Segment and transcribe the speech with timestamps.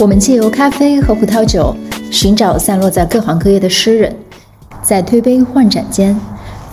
[0.00, 1.76] 我们借由咖啡和葡萄酒，
[2.10, 4.16] 寻找散落在各行各业的诗人，
[4.80, 6.18] 在推杯换盏间，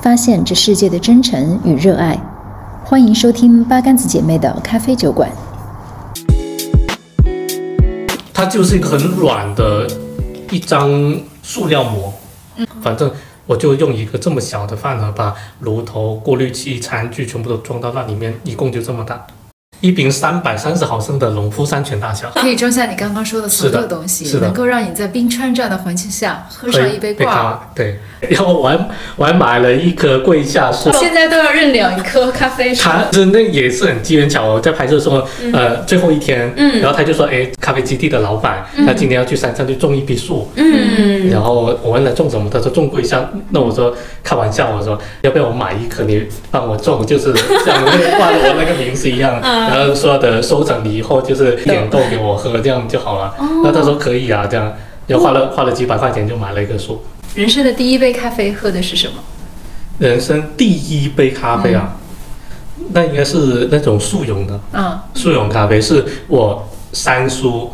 [0.02, 2.18] 发现这世界的真诚与热爱。
[2.86, 5.30] 欢迎收听八竿子姐妹的咖啡酒馆。
[8.34, 9.86] 它就是一个很软的
[10.50, 12.14] 一张塑料膜，
[12.82, 13.12] 反正
[13.46, 19.28] 我就用一个这么小的饭盒把炉头、过滤器、餐具全部都装到那里面，一共就这么大。
[19.82, 27.32] 一瓶三百三十毫升的农夫山泉大小，可以装下你刚刚说的所有东西，能够让你在冰川这样的环境下喝上一杯挂。
[27.32, 27.60] 耳。
[27.76, 28.00] 对，
[28.30, 32.84] 然后我还我还买了一棵桂夏树，现在都要认两颗咖啡树。
[32.84, 35.24] 他真的也是很机缘巧合，在拍摄的时候，
[35.54, 36.80] 呃，最后一天，嗯。
[36.80, 43.30] 然后他就说，哎，咖啡基地的老板，他今天要去山上去种一批树，嗯，然后我问他种什么，他说种桂夏。
[43.50, 47.32] 那我说开玩笑，我说要不要我买一棵，你帮我种，就是
[47.64, 47.84] 像
[48.18, 53.36] 挂着我那个名字一样， 然后说的收整你以后就是点豆给我喝，这样就好了。
[53.38, 54.74] 然后他说可以啊，这样，
[55.06, 57.04] 然后花了花了几百块钱就买了一棵树。
[57.36, 59.14] 人生的第一杯咖啡喝的是什么？
[60.00, 61.96] 人生第一杯咖啡啊，
[62.94, 64.60] 那应该是那种速溶的。
[64.74, 67.72] 嗯，速溶咖啡是我三叔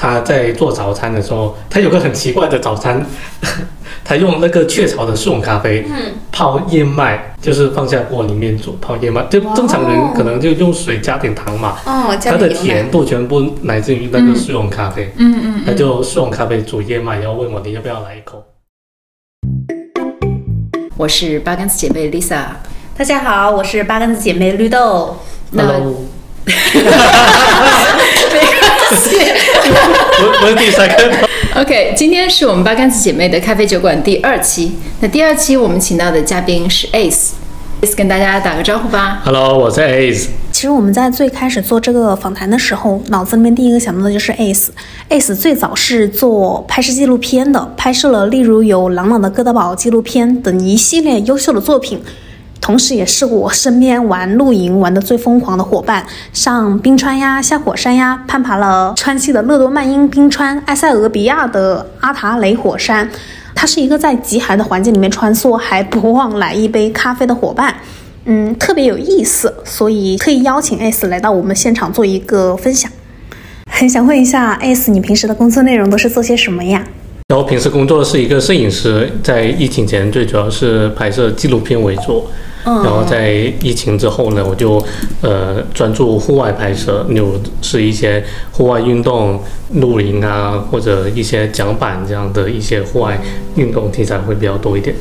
[0.00, 3.04] 他在做早餐的时候，他有个很奇怪的早餐，
[4.04, 18.44] 他用那个雀巢的速溶咖啡，嗯，泡燕麦，就是放下锅里面煮泡燕麦，就正常人可能就用水加点糖嘛，哦，加它的甜度全部来自于那个速溶咖啡，嗯嗯他就速溶咖啡煮燕麦，然后问我你要不要来一口。
[20.96, 22.44] 我是八竿子姐妹 Lisa。
[22.96, 25.16] 大家好，我是八竿子姐妹绿豆。
[25.56, 26.04] Hello，
[28.90, 29.16] 没关系。
[30.20, 31.28] 我我是第三个。
[31.60, 34.72] OK，今天是我们八竿子姐妹的咖啡酒馆第二期。
[35.00, 37.30] 那第二期我们请到的嘉宾是 Ace。
[37.82, 39.20] Ace 跟大家打个招呼吧。
[39.24, 40.28] Hello，我是 Ace。
[40.50, 44.68] 其实我们在最开始做这个访谈的时候，脑子里面第一个想到的就是 Ace。
[45.10, 52.02] Ace 最早是做拍摄纪录片的，拍摄了例如有《朗朗的哥德堡》纪录片等一系列优秀的作品。
[52.60, 63.08] 同时，也是我身边玩露营玩的最疯狂的伙伴，上冰川呀、下火山呀，攀爬了川西的勒多曼因冰川、埃塞俄比亚的阿塔雷火山。
[63.54, 67.74] 他是一个在极寒的环境里面穿梭，还不忘来一杯咖啡的伙伴。
[68.26, 72.90] 嗯，特别有意思，所以特意邀请 S 来到我们现场做一个分享。
[73.70, 76.84] 很想问一下 S，你平时的工作内容都是做些什么呀？
[77.28, 82.24] 然后平时工作是一个摄影师，在疫情前最主要是拍摄纪录片为主。
[82.64, 83.30] 嗯然后在
[83.62, 84.84] 疫情之后呢，我就
[85.22, 89.42] 呃专注户外拍摄，有是一些户外运动、
[89.74, 93.20] 露营啊，或者一些桨板这样的一些户外
[93.56, 94.94] 运动题材会比较多一点。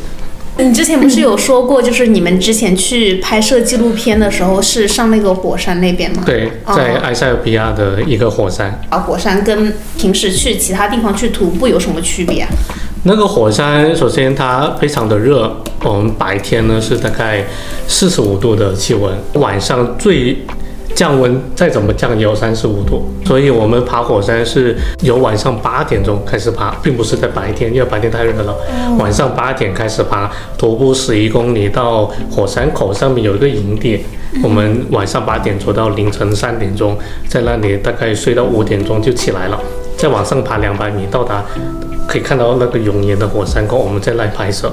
[0.59, 6.23] 你之前不是有说过，就是你们之前去拍摄纪录片的时候是上那个火山那边吗？
[6.25, 12.49] 对，在埃塞俄比亚的一个火山，啊，火山跟平时去其他地方去徒步有什么区别啊？
[13.07, 15.49] 那个火山首先它非常的热，
[15.81, 17.41] 我们白天呢是大概
[17.87, 20.37] 四十五度的气温，晚上最
[20.93, 28.53] 降温再怎么降也有三十五度，所以我们爬火山是由晚上八点钟开始爬，并不是在白天，因为白天太热了。
[28.99, 34.03] 晚上八点开始爬，徒步十一公里到火山口上面有一个营地，
[34.43, 36.97] 我们晚上八点走到凌晨三点钟，
[37.29, 39.57] 在那里大概睡到五点钟就起来了，
[39.97, 41.43] 再往上爬两百米到达。
[42.07, 44.71] 可以看到那个熔岩的火山口，我们再来拍摄。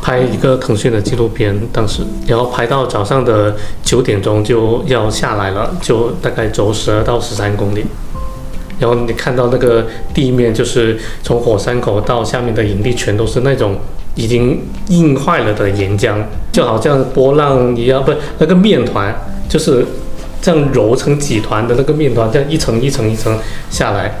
[0.00, 7.84] 拍一个腾讯的纪录片，当时，然后拍到早上的九点钟就要下来了，就大概走十二到十三公里。
[8.78, 13.76] 然后你看到那个地面，就是从火山口到下面的营地，全都是那种
[14.16, 16.16] 已经硬坏了的岩浆，
[16.50, 19.14] 就好像波浪一样，不，那个面团
[19.48, 19.86] 就是
[20.42, 23.38] 这样揉成几团的那个面团，这样一层一层一层
[23.70, 24.12] 下来。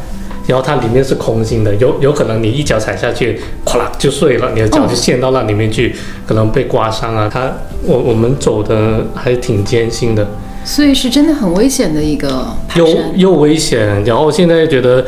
[0.44, 5.94] 然后它里面是空心的，有有可能你一脚踩下去，咵啦就碎了，你的脚就陷到那里面去，
[6.26, 7.30] 可能被刮伤啊。
[7.32, 7.52] 它
[7.84, 10.26] 我我们走的还挺艰辛的，
[10.64, 12.44] 所以是真的很危险的一个
[12.74, 12.88] 又。
[13.14, 15.04] 又危险，然后现在觉得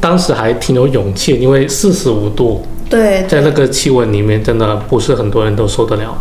[0.00, 6.12] 当时还挺有勇气，因为四十五度，对，在那个气温里面，真的不是很多人都受得了。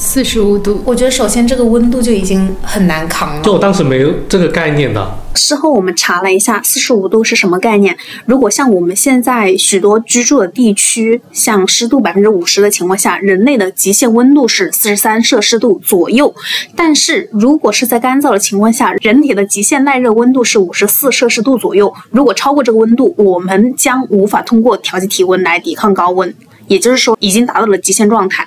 [0.00, 3.42] 四十五度，我觉得首先这个温度就已经很难扛了。
[3.42, 7.94] 就我当时没有这个概念的，事后我们查了一下，四十五度是什么概念？
[8.24, 16.34] 如果像我们现在许多居住的地区，像湿度百分之五十的情况下，人类的极限温度是四十三摄氏度左右。
[16.74, 21.92] 但是如果是在干燥的情况下，人体的极限耐热温度是五十四摄氏度左右。
[22.10, 26.34] 如果超过这个温度，我们将无法通过调节体温来抵抗高温，
[26.68, 28.46] 也就是说，已经达到了极限状态。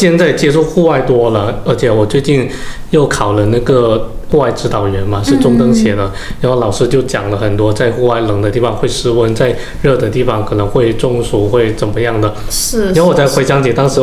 [0.00, 2.50] 现在接触户外多了，而且我最近
[2.90, 6.10] 又考了那个户外指导员嘛，是中登写的，
[6.40, 12.34] 然后老师就讲了很多，在户外冷的地方会失温，在热的地方可能会中暑，会怎么样的。
[12.50, 12.90] 是。
[12.90, 14.00] 然后我才回想起当时，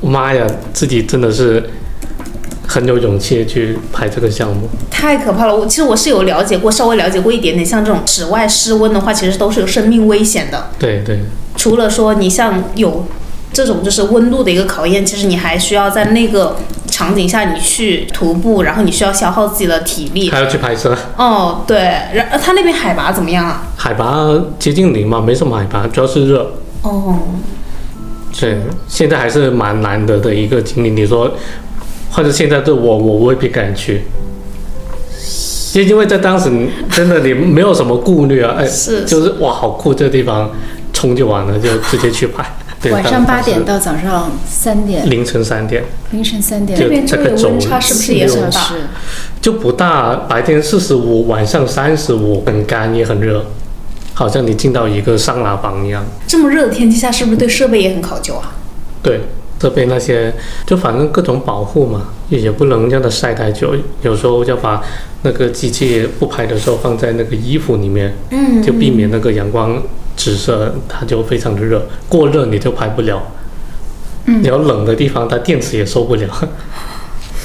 [0.00, 1.60] 妈呀，自己真的是
[2.68, 4.68] 很有勇气去拍这个项目。
[4.92, 5.56] 太可怕了！
[5.56, 10.68] 我其实我是有了解过，稍微了解过一点点，像这种室外失温的话，其实都是有生命危险的。
[10.78, 11.18] 对对。
[11.56, 13.04] 除了说你像有。
[13.52, 16.56] 这种就是温度的一个考验，其实你还需要在那个
[16.86, 20.96] 场景下你去徒步，然后你需要消耗自己的体力，还要去拍摄。
[21.16, 21.76] 哦，对，
[22.14, 23.64] 然它那边海拔怎么样啊？
[23.76, 24.26] 海拔
[24.58, 26.50] 接近零嘛，没什么海拔，主要是热。
[26.82, 27.18] 哦，
[28.40, 28.58] 对，
[28.88, 30.90] 现在还是蛮难得的一个经历。
[30.90, 31.30] 你说，
[32.10, 34.02] 或者现在的我，我未必敢去，
[35.72, 36.50] 就因为在当时
[36.90, 40.50] 真的你没有什么顾虑啊，哎，是，就是哇，好酷这地方，
[40.92, 42.44] 冲就完了，就直接去拍。
[42.90, 48.60] 晚上八点到早上三点，凌晨三点，凌晨三点，这边这个温差是不是也很大？
[49.40, 53.44] 就不大，白天四十五，晚上三十五，很干也很热，
[54.14, 56.04] 好像你进到一个桑拿房一样。
[56.26, 58.54] 这么热的天气下，是不是对设备也很考究啊？
[59.00, 59.20] 对，
[59.58, 60.34] 这边那些
[60.66, 64.82] 就反正各种保护嘛，也不能让它晒太久，有时候要把
[65.22, 69.80] 那个机器不拍的时候放在那个衣服里面，嗯，就避免那个阳光。
[70.16, 73.22] 紫色它就非常的热，过热你就拍不了。
[74.26, 76.28] 嗯，你要冷的地方，它电池也受不了。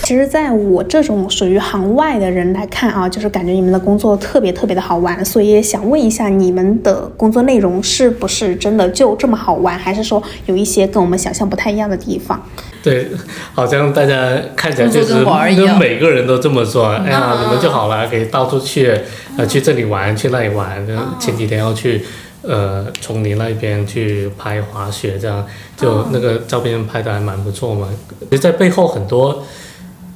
[0.04, 12.40] 其实，在我这种属于行外的人来看啊，就是感觉你们的工作特别特别的好玩，所以想问一下，你们的工作内容是不是真的就这么好玩，还是说有一些跟我们想象不太一样的地方？
[12.84, 13.08] 对，
[13.54, 15.26] 好像大家看起来就是
[15.56, 16.90] 跟每个人都这么说。
[16.90, 18.94] 哎呀，你们就好了，可以到处去，
[19.36, 20.88] 呃，去这里玩，去那里玩。
[21.20, 22.06] 前几天要去。
[22.48, 25.46] 呃，从你那边去拍滑雪，这样
[25.76, 27.90] 就那个照片拍的还蛮不错嘛。
[28.22, 29.44] 其实在背后很多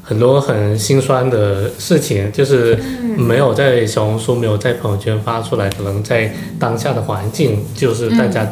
[0.02, 2.76] 很多很心酸的事情，就是
[3.18, 8.50] 没有在小红书、没有在朋友圈发出来，可能在当下的环境，就是大家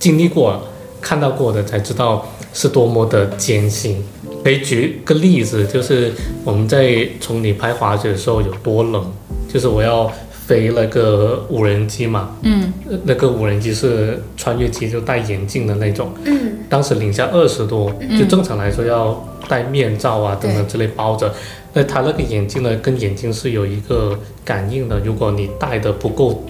[0.00, 0.60] 经历过、
[1.00, 4.04] 看到过的，才知道是多么的艰辛。
[4.42, 6.12] 可以举个例子，就是
[6.44, 9.12] 我们在从你拍滑雪的时候有多冷，
[9.48, 10.10] 就是我要。
[10.50, 12.72] 飞那个无人机嘛，嗯，
[13.04, 21.32] 那个无人机是穿越机，就戴眼镜的那种，嗯，当时零下二十度，就正常来说要戴面罩啊等等之类包着，
[21.72, 26.42] 那它那个眼镜呢，跟眼睛是有一个感应的，如果你戴的不够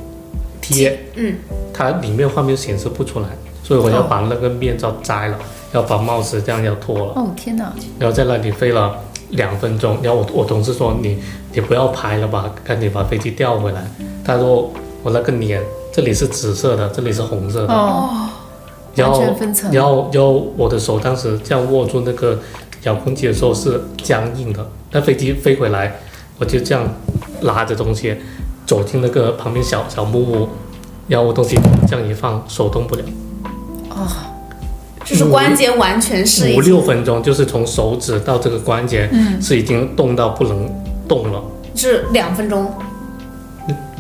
[0.63, 1.35] 贴，嗯，
[1.71, 3.27] 它里面画面显示不出来，
[3.63, 5.39] 所以我要把那个面罩摘了，
[5.75, 8.99] 要把帽子这样要脱了，哦天哪，然后在那里飞了。
[9.35, 11.17] 两分钟，然后我我同事说你
[11.53, 13.85] 你不要拍了吧，赶紧把飞机调回来。
[14.25, 15.63] 他说我那个脸
[15.93, 18.29] 这里是紫色的，这里是红色的，哦，
[18.95, 19.23] 然后
[19.73, 22.39] 然后然后我的手当时这样握住那个
[22.83, 24.67] 遥控器的时候是僵硬的。
[24.93, 26.01] 那飞机飞回来，
[26.39, 26.85] 我就这样
[27.43, 28.17] 拉着东西
[28.67, 30.49] 走进那个旁边小小木屋，
[31.09, 31.59] 然后我东西
[31.89, 33.03] 这样一放，手动不了。
[33.91, 34.07] 哦。
[35.03, 40.71] 就是关节完全是五六分钟，就是从手指到这个关节，嗯，是已经动到不能
[41.11, 41.43] 动了。
[41.75, 42.73] 是两分钟，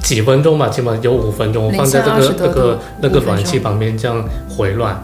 [0.00, 1.72] 几分钟吧，起码有五分钟。
[1.72, 4.96] 放在这个那个那个暖气旁边这样回暖，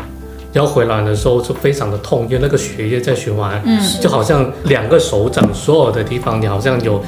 [0.52, 7.02] 然后回暖的时候就非常的痛，因为那个血液在循环，嗯，就好像两个手掌所有的地方，你好像有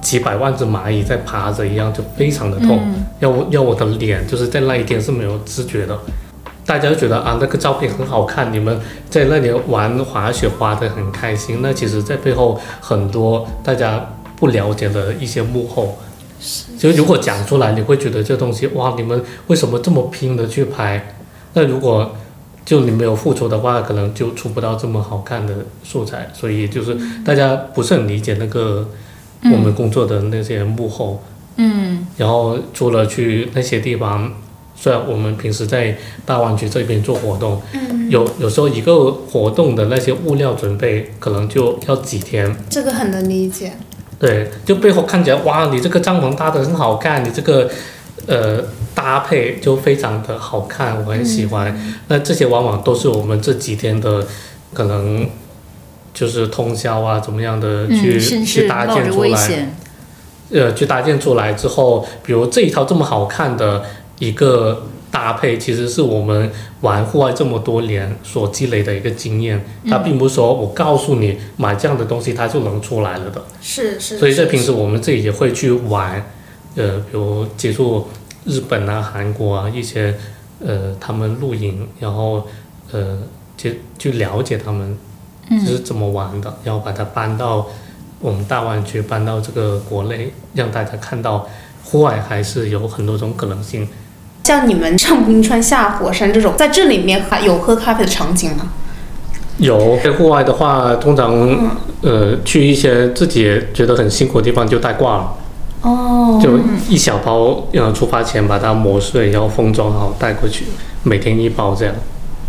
[0.00, 2.80] 几百万只蚂蚁在爬着一样，就非常的痛。
[3.20, 5.96] 要我要我的脸就是在那一天是没有知觉的。
[6.64, 8.78] 大家都觉得啊，那个照片很好看，你们
[9.08, 11.58] 在那里玩滑雪滑得很开心。
[11.60, 14.06] 那其实，在背后很多大家
[14.40, 15.96] 不了解的一些幕后，
[16.76, 21.14] 就如果讲出来，你会觉得这东西哇，你们为什么这么拼的去拍？
[21.52, 22.16] 那如果
[22.64, 25.54] 就你没有付出的话，可能就出不到这么好看的
[25.84, 26.28] 素材。
[26.34, 28.88] 所以就是大家不是很理解那个
[29.44, 31.22] 我们工作的那些幕后。
[31.56, 32.06] 嗯。
[32.16, 34.32] 然后除了去那些地方。
[34.82, 35.94] 虽然我们平时在
[36.24, 37.60] 大湾区这边做活动，
[38.08, 43.74] 有有时候一个活动的那些物料准备可能就要几天，这个很能理解。
[44.20, 47.68] 对，就背后看起来哇，你这个帐篷搭的很好看，你这个
[48.26, 48.62] 呃
[48.94, 51.76] 搭配就非常的好看，我很喜欢。
[52.06, 54.24] 那这些往往都是我们这几天的
[54.72, 55.28] 可能
[56.14, 59.68] 就是通宵啊，怎么样的去去搭建出来，
[60.52, 63.82] 呃，去搭建出来之后，比如这一套这么好看的。
[64.20, 66.50] 一个搭配其实是我们
[66.82, 73.42] 玩户外这么多年所积累的一个经验，它并不是说我告诉你买这样的东西它就能出来了的。
[73.60, 74.18] 是是。
[74.18, 76.24] 所以在平时我们自己也会去玩，
[76.76, 78.06] 呃，比如接触
[78.44, 80.14] 日本啊、韩国啊一些，
[80.64, 82.46] 呃，他们露营，然后
[82.92, 83.18] 呃，
[83.58, 84.96] 去去了解他们
[85.50, 87.66] 就是怎么玩的，然后把它搬到
[88.20, 91.48] 我们大湾区，搬到这个国内，让大家看到
[91.82, 93.88] 户外还是有很多种可能性。
[94.50, 98.72] 像你们上冰川、下火山这种，在这里面还有喝咖啡的场景吗？
[99.58, 101.32] 有在户外的话，通常
[102.02, 105.34] 呃去一些自己觉得很辛苦的地方就带挂了，
[105.82, 110.64] 哦，就一小包，呃出发前把它磨碎，然后封装好带过去，
[111.04, 111.94] 每天一包这样。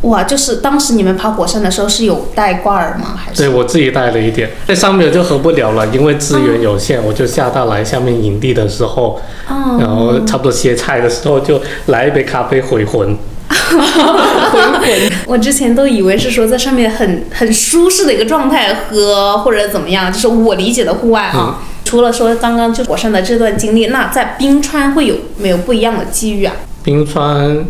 [0.02, 3.16] 哇，就是当时你们爬火山的时候是有带挂耳吗？
[3.16, 13.16] 还是对我自己带了一点，在上面就喝不了了，因为资源有限，我就下到来下面营地的时候，哦然后差不多歇菜的时候就来一杯咖啡回魂。
[15.28, 21.60] 我之前都以为是说在上面很很舒适的一个状态喝或者怎么样，就是我理解的户外啊。
[21.84, 26.54] 除了说刚刚就火山的这段经历，那在冰川会有没有不一样的机遇啊？
[26.84, 27.66] 冰川，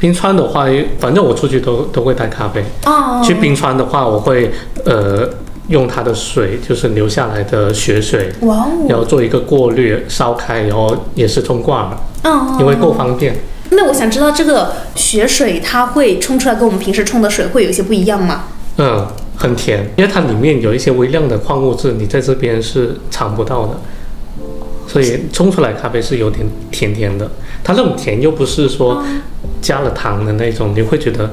[0.00, 0.66] 冰川的话，
[0.98, 2.64] 反正我出去都都会带咖啡。
[2.86, 4.50] 哦去冰川的话，我会
[4.86, 5.28] 呃
[5.68, 13.36] 用它的水，就是流下来的雪水，哇哦，然后做一个过滤，烧开，然后也是冲挂耳，嗯，因为够方便。
[13.72, 18.44] 那我想知道这个雪水它会冲出来跟我们平时冲的水会有一些不一样吗？
[18.78, 23.78] 嗯，很甜，因为它里面有一些微量的矿物质，你在这边是尝不到的，
[24.88, 27.30] 所以冲出来咖啡是有点甜甜的。
[27.62, 29.04] 它那种甜又不是说
[29.60, 31.30] 加了糖的那种，你会觉得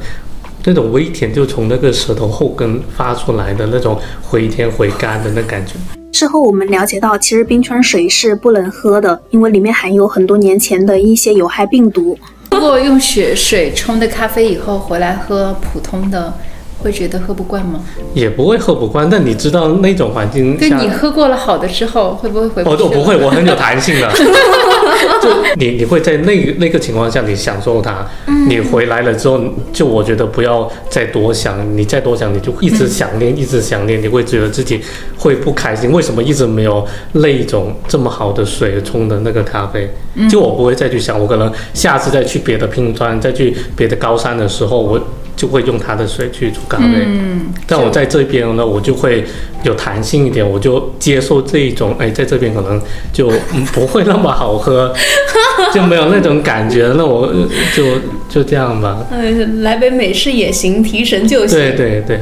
[0.66, 5.74] 那种微甜就从那个舌头后根发出来的那种回甜回甘的那感觉。
[6.14, 12.18] 事后我们了解到，其实冰川水是不能喝的，因为里面含有很多年前的一些有害病毒。
[12.52, 16.34] 如果用雪水冲的咖啡以后回来喝普通的，
[16.80, 17.82] 会觉得喝不惯吗？
[18.16, 22.84] 也不会喝不惯，但你知道那种环境下，对你喝过了好的之后，会不会回不去了？
[22.84, 24.10] 我我不会，我很有弹性的。
[25.22, 28.06] 就你你会在那个那个情况下，你享受它。
[28.48, 29.40] 你回来了之后，
[29.74, 34.82] 就我觉得不要再多想，你再多想，你就一直想念，一直想念，你会觉得自己
[35.18, 35.92] 会不开心。
[35.92, 39.90] 为什么一直没有那种这么好的水冲的那个咖啡？
[40.30, 45.00] 就我不会再去想，我可能下次再去别的拼川，再去别的高山的时候，我
[45.38, 46.86] 就会用它的水去煮咖啡。
[47.06, 49.24] 嗯，但我在这边呢，我就会
[49.64, 52.82] 有弹性一点，我就接受这一种，哎，在这边可能
[53.14, 54.94] 就嗯不会那么好喝，
[55.74, 57.84] 就没有那种感觉，那我呃就
[58.28, 59.06] 就这样吧。
[59.12, 61.58] 嗯，来杯美式也行，提神就行。
[61.58, 62.20] 对对对，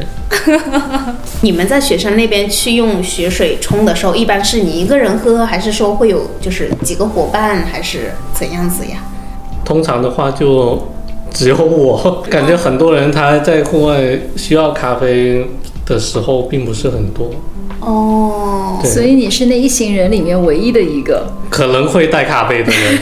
[1.41, 8.97] 你们在雪山那边去用雪水冲的时候，一般是你一个人喝，还是说会有就是几个伙伴，还是怎样子呀？
[9.63, 10.91] 通常的话就
[11.35, 15.45] 只有我，感觉很多人他在户外需要咖啡
[15.85, 17.29] 的时候并不是很多，
[17.85, 21.25] 哦，所以你是那一行人里面唯一的一个。
[21.49, 22.99] 可能会带咖啡的人，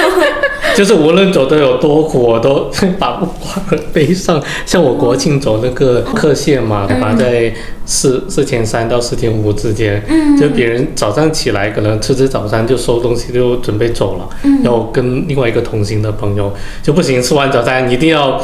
[0.76, 4.40] 就是无论走的有多苦，我都 把不挂背上。
[4.66, 7.14] 像我国庆走那个客线嘛，对吧？
[7.18, 7.52] 在
[7.86, 10.02] 四四千三到四千五之间，
[10.38, 14.28] 就别人早上起来可能吃吃早餐就收东西就准备走了，
[14.62, 18.38] 然后跟另外一个同行的朋友就不行，吃完早餐一定要。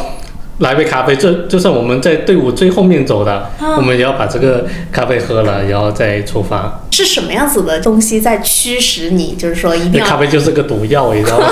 [0.59, 6.81] 来杯咖啡，就就算我们在队伍最后面走的，我们也要把这个咖啡喝了，然后再出发。
[6.93, 9.35] 是什么样子的东西在驱使你？
[9.35, 11.49] 就是说一定要那咖啡就是个毒药，你知道吗？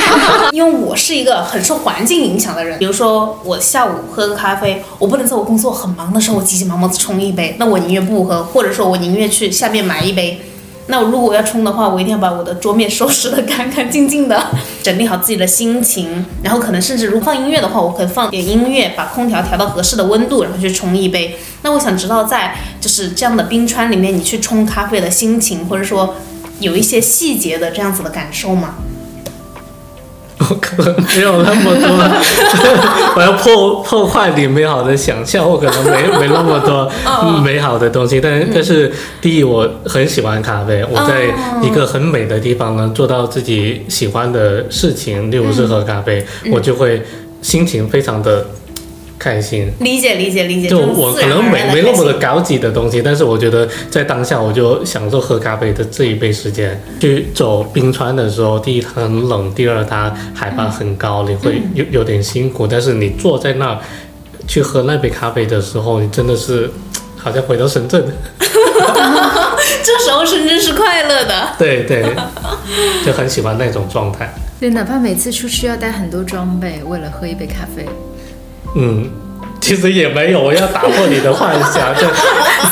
[0.52, 10.40] 因为我是一个很受环境影响的人，比如说我下午喝个咖啡，我不能在我工作很忙的时候，我急急忙忙的冲一杯，那我宁愿不喝，或者说我宁愿去下面买一杯。
[10.88, 14.40] 那如果要冲的话，我一定要把我的桌面收拾得干干净净的，
[14.82, 21.36] 整理好自己的心情，然后可能甚至如果放音乐的话，我可以放点音乐，把空调调到合适的温度，然后去冲一杯。
[21.62, 26.14] 那我想知道，在就是这样的冰川里面，你去冲咖啡的心情，或者说
[26.60, 28.76] 有一些细节的这样子的感受吗？
[30.38, 31.88] 我可能没有那么多，
[33.16, 36.90] 我要破破坏你美好的想象，我可能没 没那么多
[37.40, 38.20] 美好的东西。
[38.20, 41.24] 但但是第一，我很喜欢咖啡，我在
[41.66, 47.02] 一个很美的地方呢，做到自己喜欢的事情，例如是喝咖啡，我就会
[47.40, 48.44] 心情非常的
[49.18, 49.72] 开心。
[49.80, 56.80] 理解理解理解，就我可能没没那么的高级的东西，但是我觉得在当下我就享受喝咖啡的这一杯时间。
[57.00, 62.66] 去走冰川的时候，第一它很冷，第二它海拔很高，你会有有点辛苦。
[62.66, 63.78] 但是你坐在那儿
[64.46, 66.70] 去喝那杯咖啡的时候，你真的是
[67.16, 68.04] 好像回到深圳。
[69.82, 71.48] 这时候深圳是快乐的。
[71.58, 72.04] 对对，
[73.04, 74.32] 就很喜欢那种状态。
[74.58, 77.86] 对，哪怕每次出去要带很多装备，为了喝一杯咖啡，
[78.76, 79.10] 嗯，
[79.60, 82.06] 其实也没有，我要打破你的幻想， 就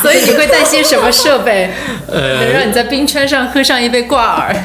[0.01, 1.69] 所以你会带些什么设备，
[2.07, 4.55] 能呃让你在冰川上喝上一杯挂耳？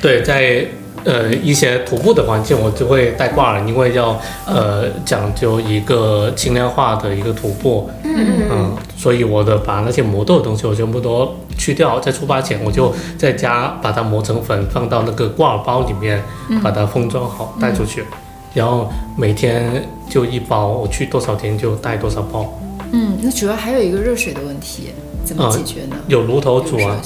[0.00, 0.64] 对，在
[1.04, 16.22] 呃一些徒步的环境，我就会带挂耳，因为要呃讲究一个轻量化的一个徒步，嗯所以我的把那些磨豆的东西我全部都去掉，在出发前我就在家把它磨成粉，放到那个挂耳包里面，
[16.62, 18.02] 把它封装好带出去，
[18.54, 19.86] 然后每天
[20.16, 22.58] 就一包，我去多少天就带多少包，
[22.90, 24.84] 嗯，那主要还有一个热水的问题，
[25.26, 25.96] 怎么解决呢？
[26.08, 26.96] 有炉头煮啊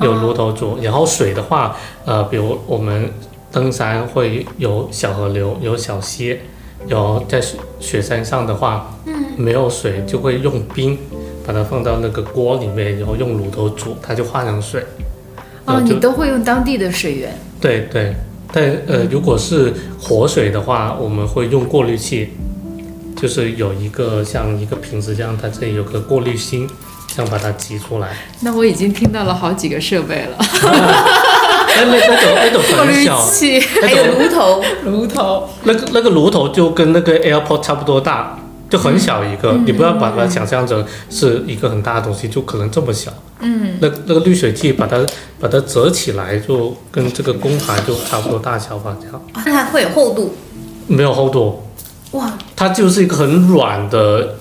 [0.00, 1.76] 有炉头煮，然后水的话，
[2.06, 3.12] 呃，比如我们
[3.52, 6.38] 登山会有小河流，有小溪，
[6.86, 10.96] 然后在雪雪山上的话，嗯没有水就会用冰
[11.46, 14.82] 把它放到那个锅里面，然后用炉头煮，它就化成水。
[15.66, 17.38] 哦，你都会用当地的水源。
[17.60, 18.14] 对对，
[18.52, 22.30] 但呃，如果是活水的话，我们会用过滤器，
[23.14, 26.66] 就是有一个像一个瓶子这样，它这里有个过滤芯，
[27.14, 28.16] 这样把它挤出来。
[28.40, 30.38] 那我已经听到了好几个设备了，
[31.76, 35.48] 那那那种那种过滤很小，器、还有炉头，炉头。
[35.64, 38.38] 那个那个炉头就跟那个 AirPod 差不多大，
[38.70, 43.12] 就很小一个，你不要把它想象成是一个很大的东西，就可能这么小。
[43.40, 45.04] 嗯，那那个滤水器把它
[45.40, 50.34] 把它折起来，就跟这个工盘就差不多大小吧，这样那它会有厚度。
[50.86, 51.62] 没有厚度，
[52.12, 54.36] 哇，它就是一个很软的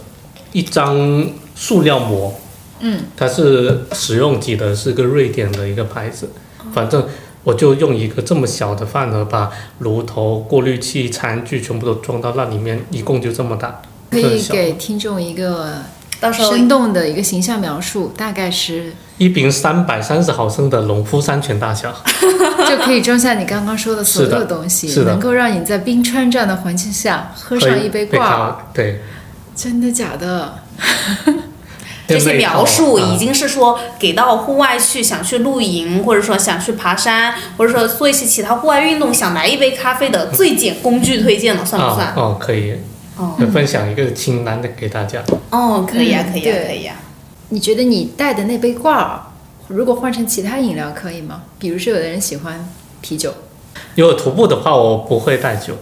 [0.51, 2.33] 一张塑料膜。
[2.79, 6.29] 嗯，它是使用级的，是个瑞典的一个牌子，
[6.73, 7.05] 反正。
[7.43, 9.49] 我就用一个这么小的饭盒，把
[9.79, 13.81] 炉头、过滤器、餐具全部都装到那里面，一共就这么大。
[14.11, 15.75] 可以给听众一个
[16.19, 21.93] 到时候生动的一个形象描述，大概是一瓶三百三十毫升的农夫山泉大小，
[22.67, 28.55] 就可以装下你刚刚说的所有东西，是的能够让你在冰川这样的环境下喝上一杯挂耳。
[28.73, 29.01] 对，
[29.55, 30.55] 真的假的？
[32.07, 42.07] 这些描述啊已经是说给到户外去，想去露营，或者说想去爬山，或者说做一些其他户外运动，想来一杯咖啡的最简工具推荐了，算不算？
[42.07, 42.75] 啊哦，可以，
[43.17, 45.23] 哦分享一个清单的给大家。
[45.49, 46.95] 哦，可以啊，嗯可以啊，对可以啊。
[47.49, 49.21] 你觉得你带的那杯罐儿，
[49.67, 51.43] 如果换成其他饮料可以吗？
[51.57, 52.67] 比如说，有的人喜欢
[53.01, 53.33] 啤酒，
[53.95, 55.75] 如果徒步的话，我不会带酒，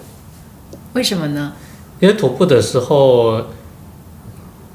[0.93, 1.53] 为什么呢？
[1.99, 3.41] 因为徒步的时候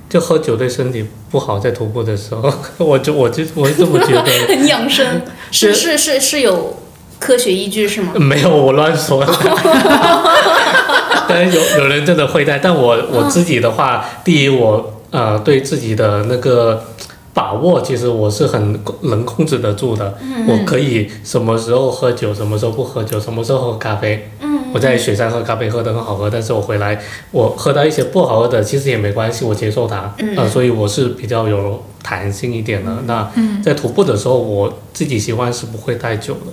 [0.09, 4.23] 就喝酒对身体不好，在徒步的时候， 我就我就我是这么觉得。
[4.49, 6.77] 很 养生， 是是是是是有
[7.21, 8.13] 科学依据是吗？
[8.17, 9.33] 没有，我乱说的。
[11.39, 16.85] 有有人真的会带，但我我自己的话，第一我呃对自己的那个
[17.33, 20.17] 把握，其实我是很能控制得住的。
[20.47, 24.31] 我可以什么时候喝酒，什么时候不喝酒，什么时候喝咖啡。
[24.73, 26.97] 我在雪山喝咖啡喝得很好喝，但是我回来
[27.33, 30.15] 我喝到一些不好喝的，其实也没关系，我接受它。
[30.37, 32.93] 呃，所以我是比较有弹性一点的。
[33.07, 33.29] 那
[33.65, 36.53] 在徒步的时候，我自己喜欢是不会带酒的。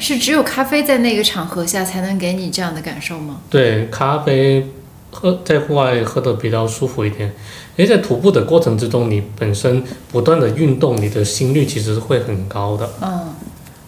[0.00, 3.40] 是只有咖啡在那个场合下才能给你这样的感受吗？
[3.50, 4.66] 对，咖啡
[5.10, 7.28] 喝在户外喝的比较舒服一点，
[7.76, 13.34] 因为在徒步的过程之中，你本身不断的运动，你的心率其实是会很高的，嗯，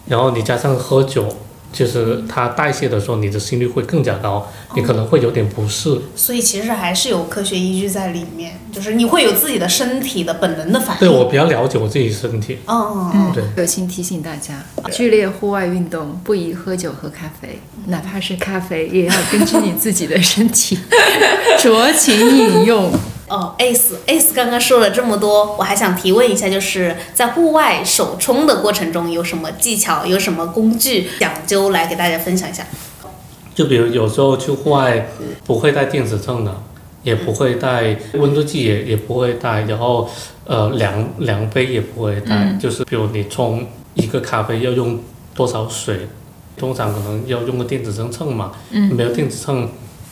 [0.07, 1.27] 然后你加上喝酒，
[1.71, 5.99] 就是它代谢的时候，你的心率会更加高，你可能会有点不适。
[6.15, 10.99] 所以其实还是有科学依据在里面，就是你会有自己的身体的本能的反应。
[10.99, 20.77] 对我比较了解我自己身体，哦，嗯对，友情提醒大家，剧烈户外运动不宜喝酒喝咖啡，哪怕是咖啡，也要根据你自己的身体
[21.59, 22.91] 酌情饮用。
[23.29, 32.65] 哦，Ace Ace 刚刚说了这么多，我还想提问一下，就是在户外手冲的过程中有什么技巧，有什么工具讲究来给大家分享一下？
[33.53, 35.09] 就比如有时候去户外
[35.45, 36.63] 不会带电子秤的，
[37.03, 40.09] 也不会带温度计也也不会带，然后
[40.45, 44.99] 呃量量杯也不会带，就是比如你冲一个咖啡要用
[45.35, 46.07] 多少水，
[46.57, 49.69] 通常可能要用个电子秤称嘛，嗯没有电子秤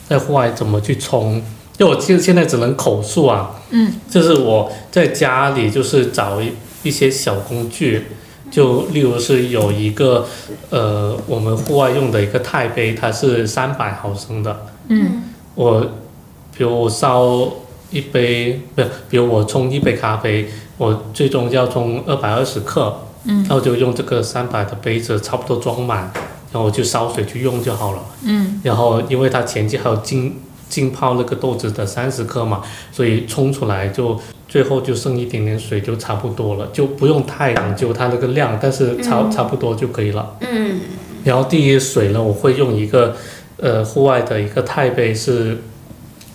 [0.08, 1.42] 在户外怎么去冲？
[1.78, 8.06] 就我现现在只能口述啊，嗯，就是我在家里就是找一一些小工具，
[8.50, 10.26] 就例如是有一个
[10.70, 15.22] 呃我们户外用的一个钛杯，它是三百毫升的，嗯，
[15.54, 15.80] 我
[16.56, 17.48] 比如我烧
[17.90, 22.92] 一杯，不是，比如我冲一杯咖啡，我最终要冲二百二十克，
[23.24, 26.10] 嗯，然后就用这个三百的杯子差不多装满，
[26.50, 30.34] 然后我就烧水去用就好了，嗯，然后因为它前期还有浸
[30.68, 40.36] 浸泡那个豆子的三十克嘛，所以冲出来就最后就剩一点点水就差不多了，就不用太讲究它那个量，但是差、差不多就可以了。
[40.40, 40.80] 嗯，
[41.24, 43.16] 然后第一水呢，我会用一个
[43.58, 45.58] 呃户外的一个钛杯是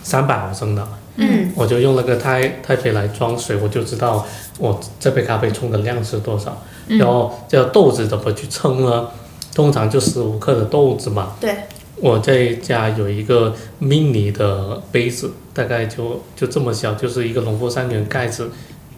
[0.04, 4.26] 三百毫升的，嗯，我就用那个钛钛杯来装水，我就知道
[4.60, 6.62] 我这杯咖啡冲的量是多少。
[6.88, 9.08] 然后这个豆子怎么去称呢？
[9.56, 11.34] 通常就十五克的豆子嘛。
[11.40, 11.56] 对，
[12.04, 18.52] 我在家有一个 mini 的杯子，大概就就这么小，就是一个农夫山泉盖子，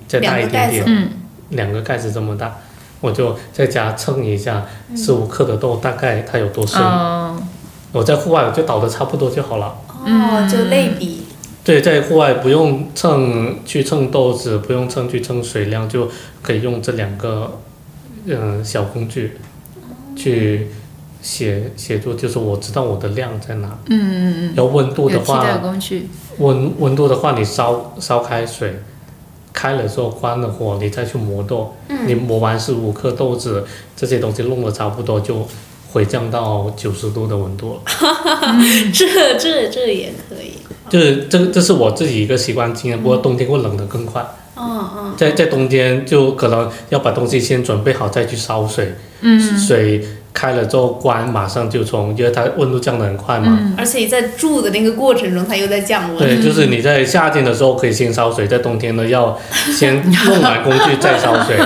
[0.07, 1.09] 再大一点点，嗯，
[1.49, 2.57] 两个盖子这么大，
[3.01, 4.65] 我就在家称一下
[4.97, 6.81] 十五克的豆大概它有多深。
[6.81, 7.39] 哦，
[7.91, 9.75] 我在户外我就倒的差不多就好了。
[10.03, 11.25] 哦，就类比，
[11.63, 16.09] 对，在户外不用称去称豆子，不用称去称水量，就
[16.41, 17.59] 可以用这两个
[18.25, 19.37] 嗯、小工具
[20.15, 20.69] 去
[21.25, 23.67] 协协助，就是我知道我的量在哪。
[23.87, 26.07] 嗯嗯嗯，然后温度的话，工具，
[26.37, 28.75] 温温度的话，你烧烧开水，
[29.51, 31.73] 开了之后关了火，你再去磨豆。
[32.05, 35.47] 你磨完十五克豆子，这些东西弄得差不多就
[35.91, 37.81] 回降到九十度的温度了。
[38.93, 40.53] 这这这也可以。
[40.87, 44.23] 就是这这是我自己一个习惯经验，不过冬天会冷得更快。
[44.55, 50.01] 嗯嗯，在在冬天就可能要把东西先准备好再去烧水，嗯水
[50.35, 53.57] 开了之后关，马上就冲，因为它温度降得很快嘛。
[53.59, 56.17] 嗯，而且你在住的那个过程中，它又在降温。
[56.17, 59.39] 对，就是你在夏天的时候可以先烧水，在冬天呢要
[59.71, 61.57] 先弄完工具再烧水。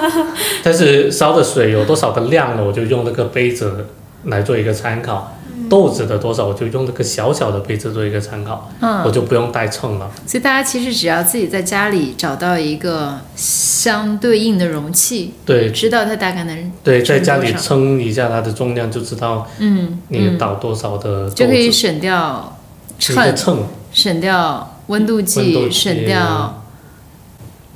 [0.62, 2.62] 但是烧的水有多少的量呢？
[2.62, 3.86] 我就用那个杯子
[4.24, 5.36] 来做一个参考。
[5.70, 10.10] 豆子的多少，我就用这个小小的杯子做一个参考，嗯我就不用带秤了。
[10.26, 21.30] 所以大家其实只要自己在家里找到一个相对应的容器，对知道它大概能对，在家里称一下它的重量，就知道嗯你倒多少的。
[21.30, 22.58] 就可以省掉
[22.98, 23.58] 秤，秤
[23.92, 26.64] 省掉温度计，省掉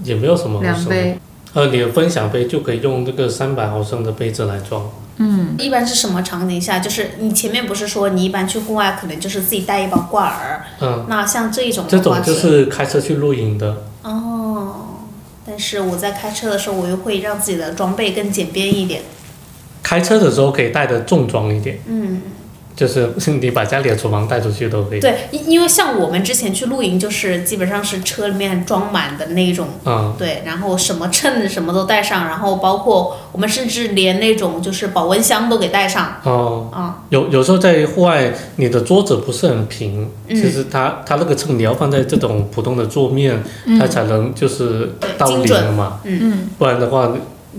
[0.03, 0.61] 也没有什么。
[0.61, 1.17] 量杯。
[1.53, 4.91] 呃，你的分享杯就可以用这个三百毫升的杯子来装。
[5.17, 6.79] 嗯，一般是什么场景下？
[6.79, 13.85] 就是你前面不是说你一般去户外可能就是自己带一包挂耳，嗯，那像这种这种就是开车去露营的。
[14.03, 14.81] 哦。
[15.47, 19.03] 但是我在开车的时候，我又会让自己的装备更简便一点。
[19.83, 22.23] 开车的时候可以带的重装一点，嗯，
[22.77, 25.01] 就是你把家里的厨房带出去都可以。
[25.01, 37.03] 对，因因为像我们之前去露营，就是基本上是车里面装满的那种嗯，对，然后什么秤什么都带上，然后包括我们甚至连那种就是保温箱都给带上哦，啊。
[37.11, 43.43] 有有时候在户外，你的桌子不是很平，嗯其实它它那个秤你要放在这种普通的桌面，
[43.79, 46.01] 它才能就是到零精准了嘛。
[46.03, 47.13] 嗯，不然的话，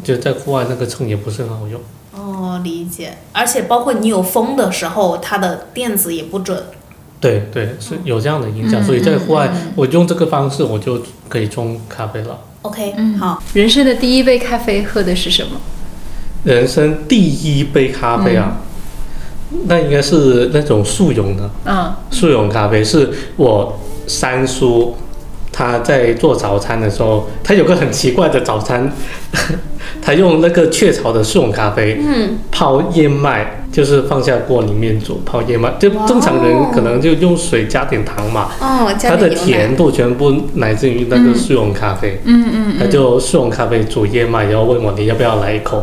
[0.04, 1.80] 就在户外那个秤也不是很好用。
[2.56, 3.18] 哦，理解。
[3.34, 6.62] 而且包括你有风的时候，它的电子也不准。
[7.20, 12.40] 对对，是有这样的影响，嗯所以在户外嗯嗯，我用这个方式我就可以冲咖啡了。
[12.62, 15.60] OK，、嗯好，人生的第一杯咖啡喝的是什么？
[16.44, 18.58] 人生第一杯咖啡啊，
[19.66, 24.96] 那应该是那种速溶的嗯速溶咖啡，是我三叔
[25.58, 28.92] 他在做早餐的时候，他有个很奇怪的早餐，
[30.04, 39.58] 他用那个雀巢的速溶咖啡嗯，泡燕麦，就是放下锅里面煮泡燕麦，就正常人可能就用水加点糖嘛，哦，加它的点牛奶。
[39.66, 42.20] 甜度全部来自于那个速溶咖啡。
[42.26, 45.82] 嗯嗯他就速溶咖啡煮燕麦，然后问我你要不要来一口，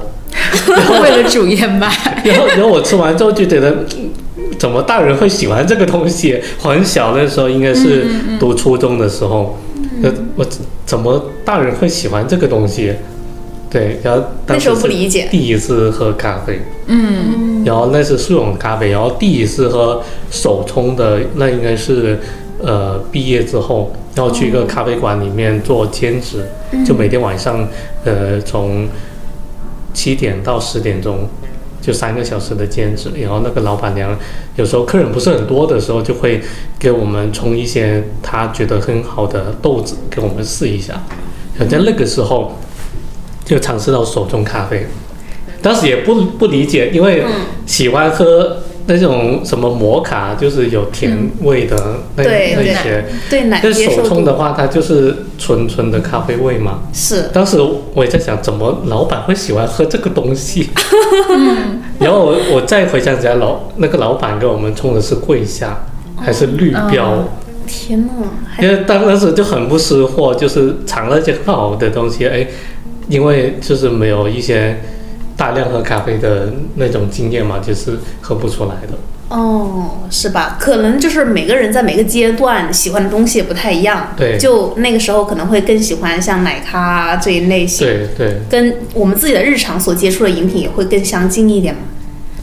[0.66, 1.88] 嗯， 为了煮燕麦，
[2.24, 4.11] 然后然后我吃完之后就觉得，嗯
[4.62, 6.40] 怎么大人会喜欢这个东西？
[6.62, 8.07] 我很小的时候应该是
[8.38, 9.59] 读初中的时候，
[10.05, 10.46] 呃我
[10.87, 12.94] 怎么大人会喜欢这个东西？
[13.68, 15.27] 对，然后那时候不理解。
[15.33, 22.20] 第一次喝咖啡，嗯然后那是速溶咖啡，然后第一次喝手冲的，那应该是
[22.62, 26.46] 呃毕业之后，然后去一个咖啡馆里面做兼职，
[26.87, 27.66] 就每天晚上
[28.05, 28.87] 呃从
[29.92, 31.29] 七点到十点钟，
[31.83, 34.16] 就三个小时的兼职，然后那个老板娘
[34.57, 36.40] 有时候客人不是很多的时候，就会
[36.79, 41.03] 给我们冲一些她觉得很好的豆子给我们试一下，
[41.59, 42.57] 好像那个时候
[43.45, 44.87] 就尝试到手冲咖啡。
[45.61, 47.25] 当时也不不理解，因为
[47.66, 51.77] 喜欢喝那种什么摩卡，就是有甜味的
[52.16, 53.05] 那、对对那些。
[53.31, 56.81] 对奶但手冲的话，它就是纯纯的咖啡味嘛。
[56.92, 57.59] 是当时
[57.95, 60.68] 我也在想，怎么老板会喜欢喝这个东西？
[62.01, 65.85] 然后我我再回想起来，老那个老板给我们冲的是桂夏
[66.16, 67.05] 还是绿标？
[67.11, 67.25] 哦
[67.64, 68.12] 天呐，
[68.61, 72.47] 因为当时就很不识货，就是尝了一些很好的东西，哎，
[73.09, 74.79] 因为就是没有一些
[75.42, 78.96] 大量喝咖啡的那种经验嘛，就是喝不出来的。
[79.28, 80.57] 哦，是吧？
[80.61, 84.14] 可能就是每个人在每个阶段喜欢的东西也不太一样。
[84.16, 91.81] 对就那个时候可能会更喜欢像奶咖啊这一类型，对对，跟我们自己的日常所接触的饮品也会更相近一点嘛。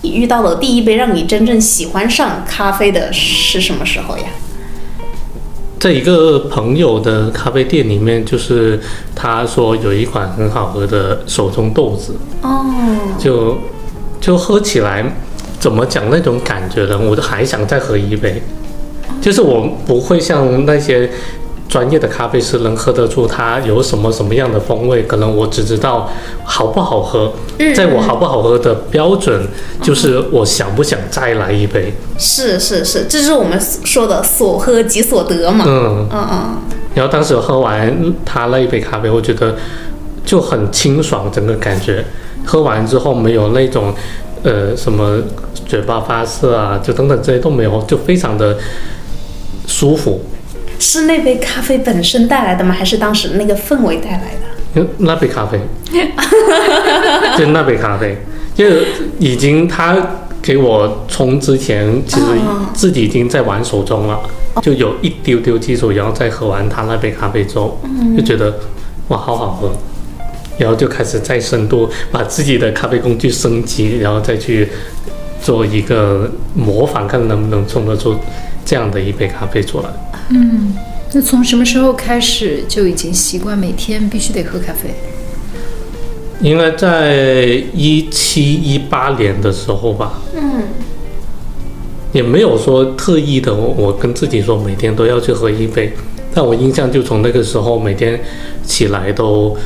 [0.01, 4.25] 你遇到的第一杯让你真正喜欢上咖啡的是什么时候呀？
[5.79, 8.79] 在一个朋友的咖啡店里面，就是
[9.15, 12.65] 他说有一款很好喝的手冲豆子，哦，
[13.17, 13.57] 就
[14.19, 15.05] 就喝起来
[15.57, 16.99] 怎么讲那种感觉呢？
[16.99, 18.41] 我都还想再喝一杯。
[19.21, 21.09] 就是我不会像那些
[21.69, 26.09] 专业的咖啡师能喝得出它有什么什么样的风味，可能我只知道
[26.43, 27.31] 好不好喝。
[27.75, 29.47] 在我好不好喝的标准，
[29.79, 31.93] 就是我想不想再来一杯。
[32.17, 35.63] 是是是，这是我们说的所喝即所得嘛。
[35.67, 36.57] 嗯，嗯嗯，
[36.95, 39.55] 然后当时喝完他那一杯咖啡，我觉得
[40.25, 42.03] 就很清爽，整个感觉。
[42.45, 43.93] 喝完之后没有那种
[44.41, 45.21] 呃什么
[45.67, 48.57] 嘴巴发涩啊，就等等这些都没有，就非常的
[49.67, 50.19] 舒服。
[50.79, 52.73] 是那杯咖啡本身带来的吗？
[52.73, 54.39] 还是当时那个氛围带来的？
[54.75, 55.59] 嗯那杯咖啡，
[57.37, 58.17] 就那杯咖啡，
[58.53, 58.85] 就是
[59.17, 59.97] 已经他
[60.41, 62.25] 给我冲之前，其实
[62.73, 64.19] 自己已经在玩手中了，
[64.61, 67.79] 就有一丢丢基础，然后再喝完他那杯咖啡之后，
[68.15, 68.59] 就觉得
[69.07, 69.71] 哇，好好喝，
[70.59, 74.69] 然后就开始再深度把自己的咖啡工具升级，然后再去
[75.41, 78.15] 做一个模仿，看能不能冲得出
[78.69, 79.89] 这样的一杯咖啡出来。
[80.29, 80.75] 嗯
[81.11, 84.93] 那从什么时候开始就已经习惯每天必须得喝咖啡？
[86.39, 90.21] 应该在一七一八年的时候吧。
[90.35, 90.61] 嗯，
[92.13, 95.93] 也没有说特意的，我我跟自己说每天都要去喝一杯，
[96.31, 98.21] 但我印象就从那个时候每天
[98.63, 99.57] 起来都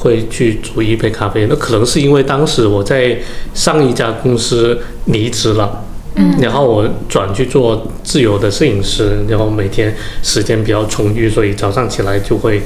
[0.00, 1.46] 会去煮一杯咖啡。
[1.48, 3.16] 那可能是因为当时我在
[3.54, 5.82] 上一家公司离职了。
[6.16, 12.60] 嗯，然后我转去做自由的摄影师，然后每天时间比较充裕，所以早上起来就会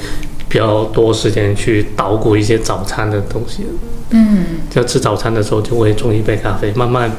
[0.49, 3.65] 比较多时间去捣鼓一些早餐的东西。
[4.09, 7.11] 嗯，就吃早餐的时候就会冲一杯咖啡，慢慢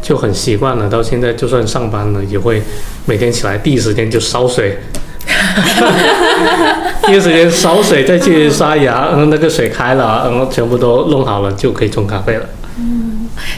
[0.00, 0.88] 就很习惯了。
[0.88, 2.62] 到现在就算上班了，也会
[3.04, 4.78] 每天起来第一时间就烧水，
[7.06, 12.46] 第一时间烧水，再去刷牙，嗯，那个水开了，然后全部都弄好了，就可以冲咖啡了。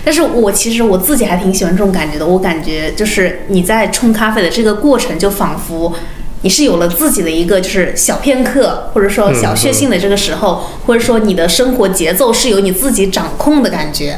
[0.04, 2.26] 但是我其实我自己还挺喜欢这种感觉的。
[2.26, 5.94] 我感觉就是你在冲咖啡的这个过程，就仿佛
[6.42, 14.16] 你是有了自己的一个就是小片刻，或者说小确幸的这个时候，或者说你的生活节奏是由你自己掌控的感觉。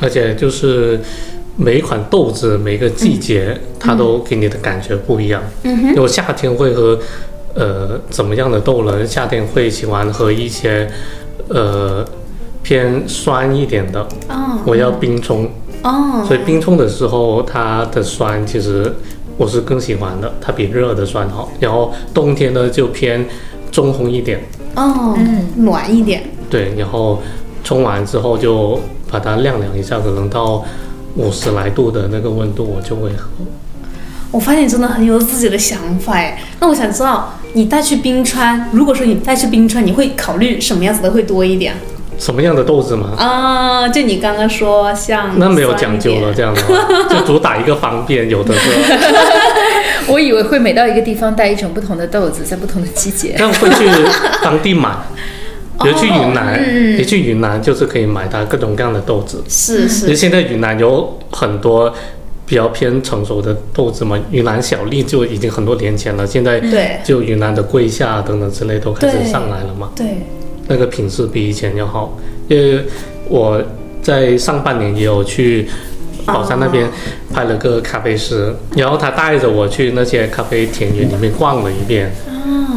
[0.00, 1.00] 而且就是
[1.56, 5.42] 每一款豆子，每个季节，它都给你的感觉不一样。
[5.64, 6.98] 嗯哼，我夏天会喝
[7.54, 9.04] 呃怎么样的豆呢？
[9.06, 10.88] 夏天会喜欢喝一些
[11.48, 12.06] 呃
[12.62, 15.48] 偏酸一点的，哦我要冰冲。
[15.82, 18.94] 哦，所以冰冲的时候，它的酸其实
[19.38, 21.50] 我是更喜欢的，它比热的酸好。
[21.58, 23.26] 然后冬天呢就偏
[23.70, 24.40] 中烘一点，
[24.74, 26.22] 哦，嗯暖一点。
[26.50, 27.22] 对，然后
[27.64, 28.78] 冲完之后就
[29.10, 30.62] 把它晾凉一下，可能到
[31.16, 33.28] 五十来度的那个温度，我就会喝。
[34.30, 36.40] 我发现你真的很有自己的想法哎。
[36.60, 41.74] 那我想知道，你带去冰川，如果说你带去冰川，你会考虑什么样子的会多一点？
[42.20, 43.10] 什么样的豆子吗？
[43.16, 46.62] 啊、就你刚刚说像那没有讲究了，这样子
[47.10, 48.70] 就主打一个方便，有的是。
[50.06, 53.34] 我以为会每到一个地方带一种不同的豆子，在不同的季节。
[53.38, 53.88] 那会去
[54.42, 54.90] 当地买，
[55.82, 59.42] 比如去云南，嗯你去云南就是可以买它各种各样的豆子。
[59.48, 61.92] 是其实是现在云南有很多
[62.44, 70.26] 比较偏成熟的豆子嘛，云南小粒就已经很多年前了，现在对就云南的桂夏等等之类都开始上来了嘛，对，
[70.70, 72.16] 那个品质比以前要好。
[72.48, 72.82] 因为
[73.28, 73.62] 我
[74.00, 75.68] 在上半年也有去
[76.24, 76.88] 宝山那边
[77.32, 82.10] 拍了个咖啡师，然后他带着我去那些咖啡田园里面逛了一遍，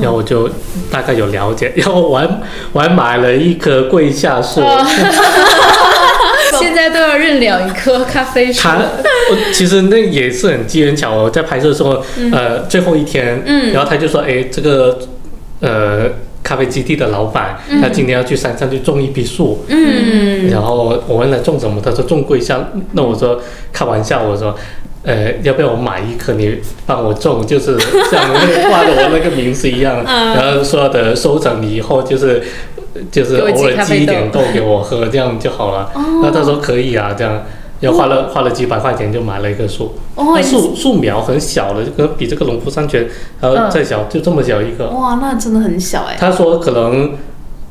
[0.02, 0.50] 然后我就
[0.92, 2.28] 大概有了解， 然后我还
[2.72, 4.62] 我还买了一棵桂下树。
[6.60, 8.62] 现在都要认两棵咖啡树。
[8.62, 12.00] 他，我其实那也是很机缘巧合，在拍摄的时候，
[12.32, 15.00] 呃，最后一天，嗯然后他就说，哎，这个，
[15.62, 16.10] 呃，
[16.44, 23.40] 咖啡基地的老板，他今天要去山上去种一批树，嗯，然后我问他种什么，他说种桂香，那我说
[23.72, 24.56] 开玩笑，我说。
[25.06, 26.32] 呃，要不要我买一棵？
[26.32, 27.78] 你帮我种，就是
[28.10, 30.02] 像那个挂着我那个名字一样。
[30.08, 32.42] 嗯然后说的收成你以后就是
[33.12, 35.92] 就是偶尔寄一点豆给我喝，这样就好了。
[36.22, 37.44] 那他说可以啊，这样，
[37.84, 39.94] 然后花了花了几百块钱就买了一棵树。
[40.16, 43.08] 哦那树树苗很小的，就可能比这个农夫山泉
[43.42, 44.88] 还要嗯再小，就这么小一个。
[44.88, 46.16] 哇，那真的很小哎。
[46.18, 47.12] 他说可能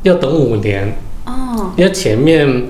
[0.03, 2.66] 要等五年，哦，因为前面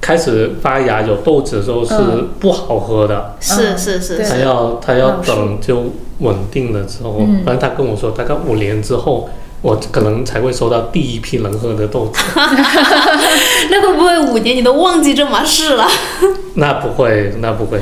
[0.00, 5.86] 开始发芽有豆子的时候是嗯不好喝的，是嗯是是是他要他要等就
[6.20, 9.28] 稳定了之后，嗯反正他跟我说大概五年之后。
[9.62, 12.18] 我可能才会收到第一批能喝的豆子，
[13.70, 15.86] 那会不会五年你都忘记这码事了？
[16.54, 17.78] 那不会，那不会。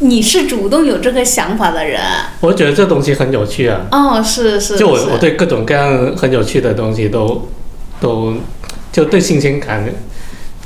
[0.00, 2.00] 你是主动有这个想法的人。
[2.40, 4.74] 我觉得这东西很有趣啊，哦，是是。
[4.74, 7.48] 是就我我对各种各样很有趣的东西都
[8.00, 8.34] 都
[8.90, 9.88] 就对新鲜感，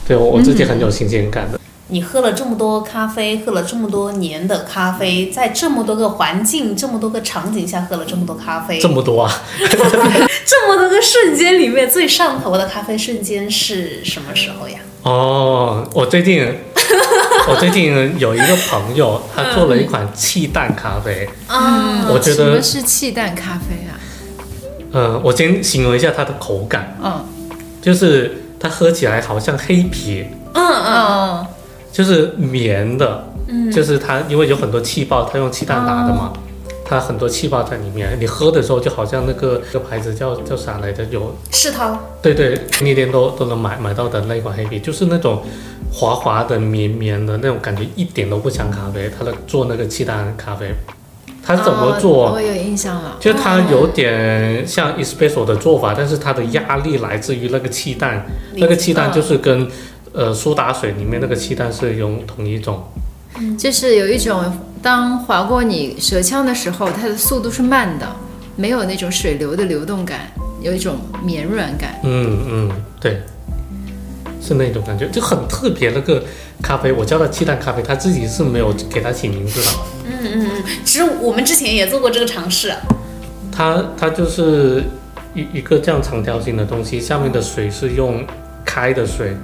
[0.08, 1.60] 对我我自己很有新鲜感的。
[1.88, 9.33] 你喝了这么多咖啡，喝了这么多年的咖啡，在这么多个环境、这么多个场景下喝了这么多咖啡，这么多啊！
[10.44, 14.79] 这么多个瞬间里面，最上头的咖啡瞬间是什么时候呀？
[15.05, 16.44] 哦，我最近
[17.49, 21.29] 我最近有一个朋友，他做了一款气蛋咖啡。
[21.46, 23.94] 啊，我觉得什么是气蛋咖啡啊？
[24.92, 27.25] 嗯，我先形容一下它的口感，嗯
[27.81, 31.46] 就是它喝起来好像黑啤，嗯嗯嗯
[31.96, 36.30] 就是棉的，嗯，就是它因为有很多气泡，它用气弹打的嘛，
[36.85, 41.02] 它很多气泡在里面，你喝的时候就好像那个这个牌子叫叫啥来着？
[41.04, 45.42] 有世涛，对对，那店都都能买买到的那款黑啤，就是那种
[45.90, 49.11] 滑滑的、绵绵的那种感觉，一点都不像咖啡。
[49.18, 50.74] 它的做那个气弹咖啡，
[51.42, 52.26] 它怎么做？
[52.26, 53.16] 哦我有印象了。
[53.18, 59.66] 就它有点像 espresso 的做法，但是它的压力来自于那个气蛋，那个气蛋就是跟
[60.16, 62.83] 呃苏打水里面那个气弹是用同一种。
[63.59, 64.42] 就是有一种，
[64.81, 68.16] 当划过你舌腔的时候，它的速度是慢的，
[68.57, 72.00] 没有那种水流的流动感，有一种绵软感。
[72.02, 73.20] 嗯嗯，对，
[74.40, 75.90] 是那种感觉，就很特别。
[75.90, 76.24] 那个
[76.62, 79.66] 咖啡，我叫它气蛋咖啡，它自己是没有给它起名字的。
[80.07, 82.72] 嗯嗯嗯，其实我们之前也做过这个尝试，
[83.52, 84.83] 它它就是
[85.35, 88.24] 一一个这样长条形的东西，下面的水是用
[88.64, 89.37] 开的水，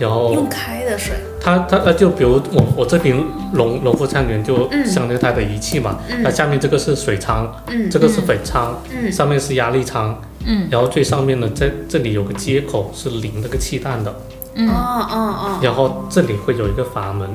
[0.00, 4.86] 然后用开的水，它它呃就比如我我这瓶农农夫山泉就嗯。
[4.86, 6.24] 相当于它的仪器嘛，嗯。
[6.24, 7.90] 它下面这个是水仓，嗯。
[7.90, 9.12] 这个是粉仓，嗯。
[9.12, 10.66] 上面是压力仓，嗯。
[10.70, 14.14] 然后最上面呢在这里有个接口是淋那个气弹的，
[14.54, 14.66] 嗯。
[14.68, 17.28] 哦哦哦，然后这里会有一个阀门，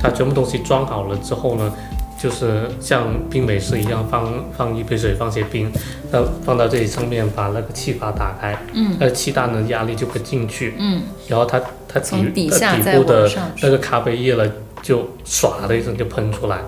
[0.00, 1.70] 它全部东西装好了之后呢，
[2.18, 5.70] 就是像冰美式一样放放一杯水，放些冰，
[6.10, 8.96] 那，放到这里上面，把那个气阀打开，嗯。
[8.98, 14.50] 那气大的压力就会进去，嗯，然后它它底从底呃下底部的那个咖啡液呢，
[14.80, 16.60] 就唰的一声就喷出来，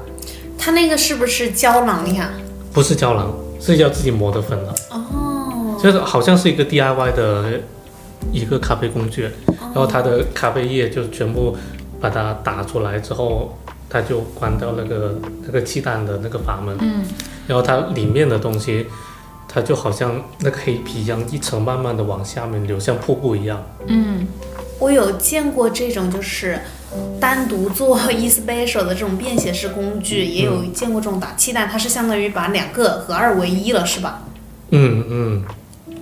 [0.58, 2.30] 它那个是不是胶囊呀？
[2.72, 7.60] 不是胶囊，是要自己磨的粉的，哦，就是好像是一个 DIY 的
[8.32, 9.54] 一个咖啡工具，哦。
[9.62, 11.56] 然后它的咖啡液就全部
[12.00, 13.56] 把它打出来之后，
[13.88, 17.04] 它就关掉那个那个气弹的那个阀门，嗯，
[17.46, 18.86] 然后它里面的东西，
[19.48, 23.64] 它就好像那个黑皮一样，一层慢慢的往下面流，像瀑布一样。
[23.86, 24.26] 嗯
[24.80, 26.60] 我有见过这种就是
[27.18, 34.22] 单独做 e special 的这种便携式工具，也有见过这种打气弹，它是相当于把两个合二为一了，是吧？
[34.70, 35.44] 嗯嗯，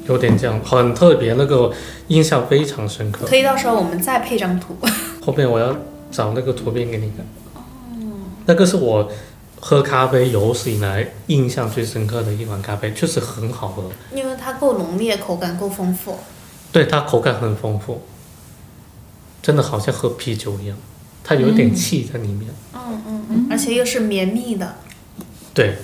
[0.09, 1.73] 有点这样，很特别，那个
[2.09, 3.25] 印象非常深刻。
[3.27, 4.77] 可以到时候我们再配张图。
[5.25, 5.75] 后面我要
[6.11, 7.25] 找那个图片给你看。
[8.47, 9.11] 那个是我
[9.61, 13.91] 喝咖啡有史以来印象最深刻的一款咖啡，确实很好喝。
[14.15, 16.19] 因为它够浓烈，口感够丰富。
[16.73, 18.03] 对，它口感很丰富，
[19.43, 20.77] 真的好像喝啤酒一样，
[21.25, 22.51] 它有点气在里面。
[22.75, 24.77] 嗯嗯嗯，而且又是绵密的。
[25.55, 25.77] 对，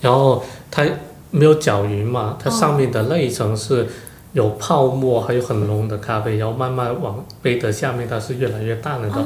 [0.00, 0.84] 然后它
[1.30, 3.86] 没有搅匀嘛，它上面的那一层是
[4.32, 9.24] 有泡沫，还有很浓的咖啡，然后慢慢往杯的下面它是越来越淡了的，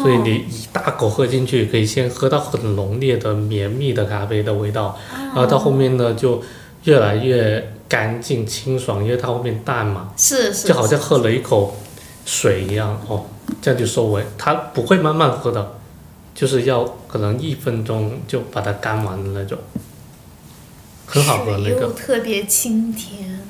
[0.00, 6.42] 所以你一大口喝进去，可以先喝到很浓烈的绵密的咖啡的味道，然后到后面呢就
[6.84, 11.76] 越来越干净清爽，因为它后面淡嘛，是是，就好像喝了一口
[12.24, 13.26] 水一样哦，
[13.60, 14.24] 这样就收尾。
[14.38, 15.74] 它不会慢慢喝的，
[16.34, 19.58] 就是要可能一分钟就把它干完的那种，
[21.04, 23.45] 很好喝那个，特别清甜，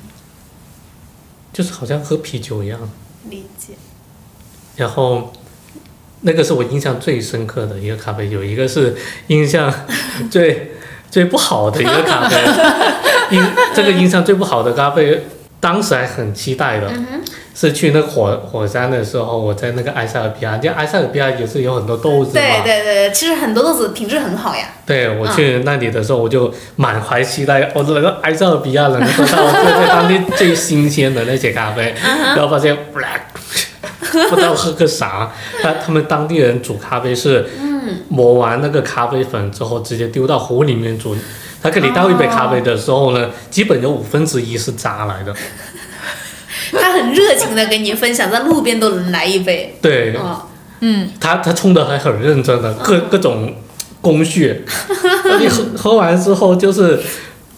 [1.53, 2.79] 就是好像喝啤酒一样。
[3.29, 3.73] 理解。
[4.75, 5.33] 然后
[6.21, 8.95] 那个是我印象最深刻的一个咖啡，有一个是
[9.27, 9.73] 印象
[10.29, 10.71] 最
[11.09, 12.37] 最不好的一个咖啡。
[13.35, 15.25] 印这个印象最不好的咖啡，
[15.59, 16.87] 当时还很期待的，
[17.55, 22.33] 是去那个火火山的时候，我在那个埃塞俄比亚，就埃塞俄比亚也是有很多豆子嘛。
[22.33, 24.69] 对对对，其实很多豆子品质很好呀。
[24.85, 35.31] 对我去那里的时候，我就满怀期待，我那个埃塞俄比亚能够喝到最最当地最新鲜的那些咖啡，然后发现不知道喝个啥。
[35.63, 37.49] 他他们当地人煮咖啡是，
[38.09, 41.15] 磨完那个咖啡粉之后，直接丢到壶里面煮。
[41.61, 45.33] 他给你倒一杯咖啡的时候呢，基本有五分之一是渣来的。
[46.71, 49.77] 他很热情的跟你分享，在路边都能来一杯。
[49.81, 50.41] 对，哦，
[50.81, 53.55] 嗯，他他冲的还很认真的，各各种
[54.01, 54.65] 工序，
[55.39, 56.99] 你喝喝完之后就是，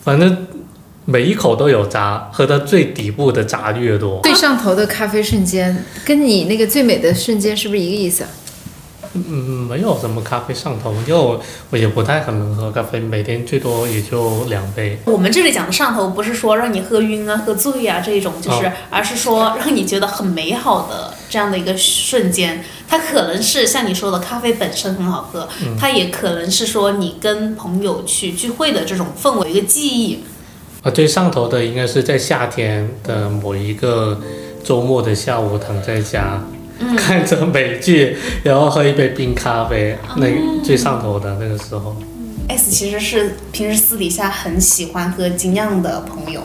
[0.04, 0.47] 反正
[1.06, 4.20] 每一口都有渣，喝到最底部的渣越多。
[4.24, 8.30] 最上头的咖啡瞬间，跟你那个最美的瞬间是不是一个意思啊？
[9.14, 11.41] 嗯，没有什么咖啡上头，因为我
[11.72, 14.99] 我也不太很能喝咖啡，每天最多也就两杯。
[15.05, 22.64] 我们这里讲的上头，不是说让你喝晕啊、喝醉啊这种，就是，哦而是说让你觉得很美好的这样的一个瞬间。
[22.88, 25.47] 它可能是像你说的，咖啡本身很好喝，
[25.80, 30.24] 它也可能是说你跟朋友去聚会的这种氛围，一个记忆。
[30.84, 34.20] 啊，最上头的应该是在夏天的某一个
[34.64, 36.41] 周末的下午，躺在家、
[36.98, 40.28] 看着美剧，然后喝一杯冰咖啡，那
[40.64, 41.96] 最上头的那个时候。
[42.48, 46.42] S 其实是平时私底下很喜欢喝精酿的朋友，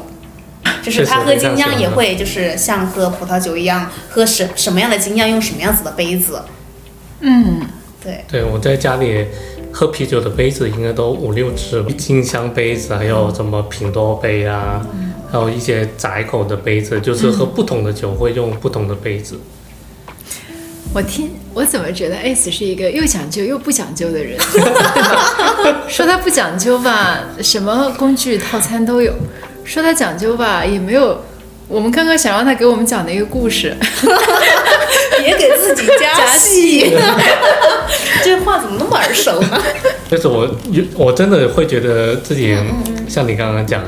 [0.82, 6.42] 就是他喝精酿也会就是像喝葡萄酒一样，喝什什么样的精酿用什么样子的杯子。
[7.20, 7.62] 嗯，
[8.02, 9.24] 对，对，我在家里
[9.72, 14.84] 喝啤酒的杯子应该都五六只了，金香杯子，还有什么品多杯啊，
[15.32, 19.40] 还有一些窄口的杯子，就是喝不同的酒会用不同的杯子。
[20.94, 25.82] 我听我怎么觉得 S 是一个又讲究又不讲究的人，对吧？
[25.88, 29.12] 说他不讲究吧，什么工具套餐都有；
[29.64, 31.20] 说他讲究吧，也没有。
[31.66, 33.74] 我们刚刚想让他给我们讲的一个故事，
[35.18, 36.94] 别给自己加 加戏。
[38.22, 39.60] 这话怎么那么耳熟呢？
[40.08, 42.56] 就是我有我真的会觉得自己
[43.08, 43.82] 像你刚刚讲，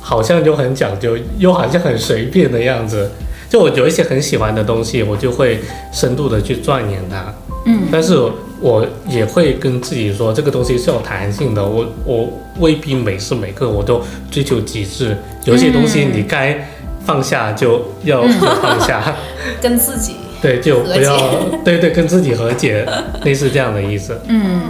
[0.00, 3.10] 好像就很讲究，又好像很随便的样子。
[3.50, 5.60] 就我有一些很喜欢的东西，我就会
[5.92, 7.34] 深度的去钻研它。
[7.66, 8.16] 嗯，但是
[8.60, 11.62] 我也会跟自己说，这个东西是有弹性的。
[11.62, 16.56] 我我未必每时每刻我都追求极致，有些东西你该
[17.04, 18.22] 放下就要
[18.62, 19.14] 放下。
[19.60, 21.18] 跟自己对，就不要
[21.64, 22.86] 对对跟自己和解，
[23.24, 24.18] 类似这样的意思。
[24.28, 24.62] 嗯，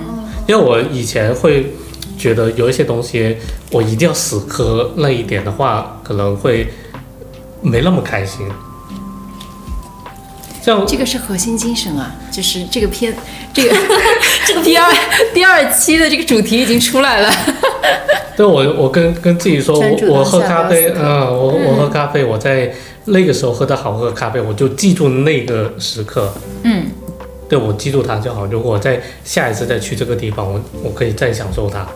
[0.49, 1.67] 因为我以前会
[2.19, 3.37] 觉得有一些东西
[3.71, 6.67] 我一定要死磕那一点的话，可能会
[7.61, 8.45] 没那么开心。
[10.63, 13.15] 像这个是核心精神啊，就是这个片，
[13.53, 13.75] 这个
[14.47, 14.93] 这个第二
[15.33, 17.33] 第二期的这个主题已经出来了。
[18.37, 22.73] 对我，我跟跟自己说，我我喝咖啡，嗯，我我喝咖啡，我在
[23.07, 26.33] 那个时候喝的好喝咖啡，我就记住那个时刻。
[26.63, 26.87] 嗯，
[27.49, 28.47] 对我记住它就好。
[28.47, 31.87] 如果我在下一次再去这个地方，我我可以再享受它。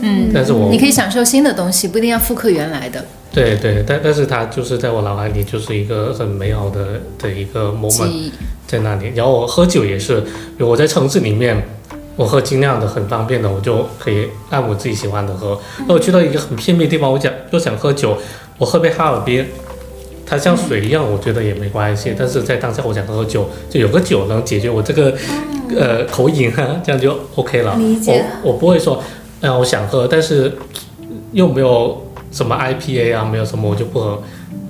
[0.00, 3.02] 嗯，但是我你可以享受新的东西，不一定要复刻原来的
[3.36, 8.30] 对对，但但是它就是在我脑海里就是一个很美好的的一个记 moment。
[8.66, 9.12] 在那里。
[9.14, 11.62] 然后我喝酒也是，比如我在城市里面，
[12.16, 15.60] 我喝精酿的很方便的，我就可以按我自己喜欢的喝。
[15.86, 18.16] 那我去到一个很偏僻的地方，我想又想喝酒，
[18.56, 19.44] 我喝杯哈尔滨，
[20.24, 22.14] 它像水一样，我觉得也没关系。
[22.18, 25.14] 但是在当下我想喝酒，就有个酒能解决我这个
[25.78, 27.78] 呃口瘾啊，这样就 OK 了。
[28.06, 29.02] 我我不会说，
[29.42, 30.56] 哎、呀，我想喝，但是
[31.32, 32.05] 又没有
[32.36, 34.22] 什么 IPA 啊，没有什么我就不喝，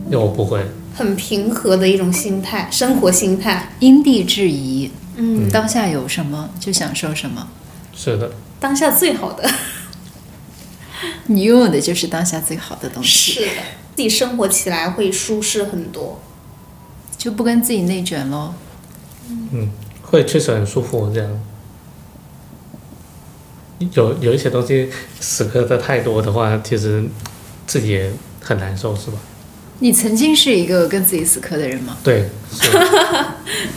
[0.04, 0.64] 因为我不会。
[0.94, 3.72] 很平和的一种心态，生活心态。
[3.80, 7.48] 因地制宜，嗯，当下有什么就享受什么，
[7.92, 9.50] 是的，当下最好的
[11.26, 13.62] 你拥有的就是当下最好的东西，是的，
[13.96, 16.20] 自己生活起来会舒适很多。
[17.18, 18.54] 就不跟自己内卷喽。
[20.02, 21.30] 会确实很舒服，这样。
[23.92, 24.88] 有有一些东西
[25.20, 27.04] 死磕的太多的话，其实
[27.66, 28.10] 自己也
[28.40, 29.18] 很难受，是吧？
[29.80, 31.96] 你曾经是一个跟自己死磕的人吗？
[32.02, 32.70] 对，是。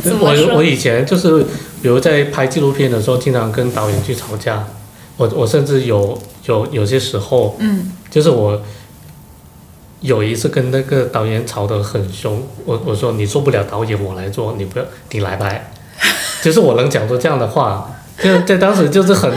[0.17, 1.43] 我我以前就是，
[1.81, 4.65] 比如在拍纪录片的时候，经常跟导演去吵架。
[5.17, 8.61] 我我甚至有有有些时候，嗯，就是我
[9.99, 15.69] 有一次跟那个导演吵得很凶，我我说你做不了导演，我来做，你不要你来拍，
[16.41, 19.29] 就是我能讲出这样的话，就在当时就是很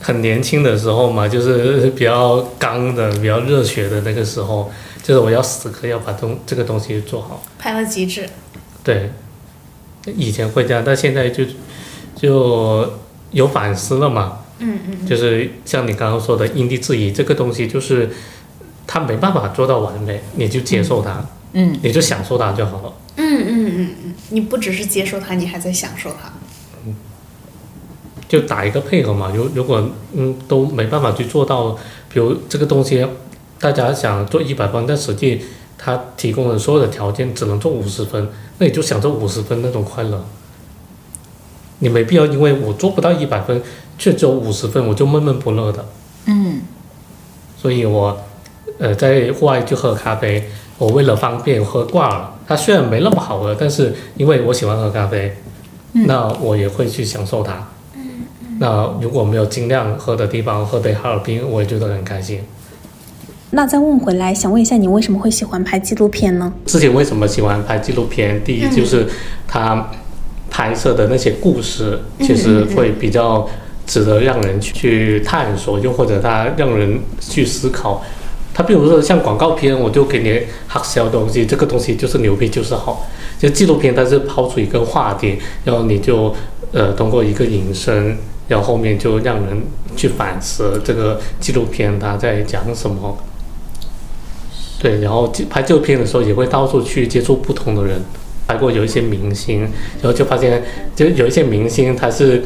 [0.00, 4.70] 很年轻的时候嘛，就是比较刚的、比较热血的那个时候，
[5.02, 7.42] 就是我要死磕要把东这个东西做好。
[7.58, 8.28] 拍到极致。
[8.84, 9.10] 对，
[10.16, 11.44] 以前会这样，但现在就
[12.16, 12.90] 就
[13.32, 14.38] 有反思了嘛。
[14.60, 18.10] 嗯嗯，就是像你刚刚说的因地制宜，这个东西就是
[18.86, 22.92] 他没办法做到完美，你就接受它，嗯，你就享受它就好了。
[23.16, 26.32] 嗯嗯嗯嗯，你不只是接受它，你还在享受它。
[28.28, 29.32] 就打一个配合嘛。
[29.34, 31.76] 如如果嗯都没办法去做到，
[32.12, 33.04] 比如这个东西
[33.58, 35.42] 大家想做一百分，但实际
[35.76, 40.24] 他提供的所有的条件只能做五十分，那你就享受五十分那种快乐。
[41.80, 43.62] 你没必要因为我做不到一百分，
[43.96, 45.86] 却只有五十分，我就闷闷不乐的。
[46.26, 46.60] 嗯，
[47.56, 48.20] 所以我
[48.78, 52.34] 呃在户外去喝咖啡，我为了方便喝挂了。
[52.46, 55.36] 它虽然没那么好喝，但是因为我喜欢喝咖啡，
[55.92, 57.68] 嗯那我也会去享受它。
[58.58, 62.40] 那如果没有尽量喝的地方，喝杯哈尔滨，我也觉得很开心。
[63.50, 66.52] 那再问回来，想问一下，你为什么会喜欢拍纪录片呢？
[66.66, 68.42] 之前为什么喜欢拍纪录片？
[68.44, 69.06] 第一就是
[69.46, 69.88] 它
[70.50, 73.48] 拍摄的那些故事，其实会比较
[73.86, 78.04] 值得让人去去探索，又或者它让人去思考。
[78.52, 83.08] 它比如说像广告片，我就给你黑销东西，这个东西就是牛逼，就是好。
[83.38, 86.34] 就纪录片它是抛出一个话题，然后你就
[86.72, 89.62] 呃通过一个引申，然后后面就让人
[89.94, 93.16] 去反思这个纪录片它在讲什么。
[94.80, 98.00] 对，然后拍纪录片的时候也会到处去接触不同的人，
[98.46, 99.60] 拍过有一些明星，
[100.00, 100.62] 然后就发现
[100.94, 102.42] 就有一些明星他是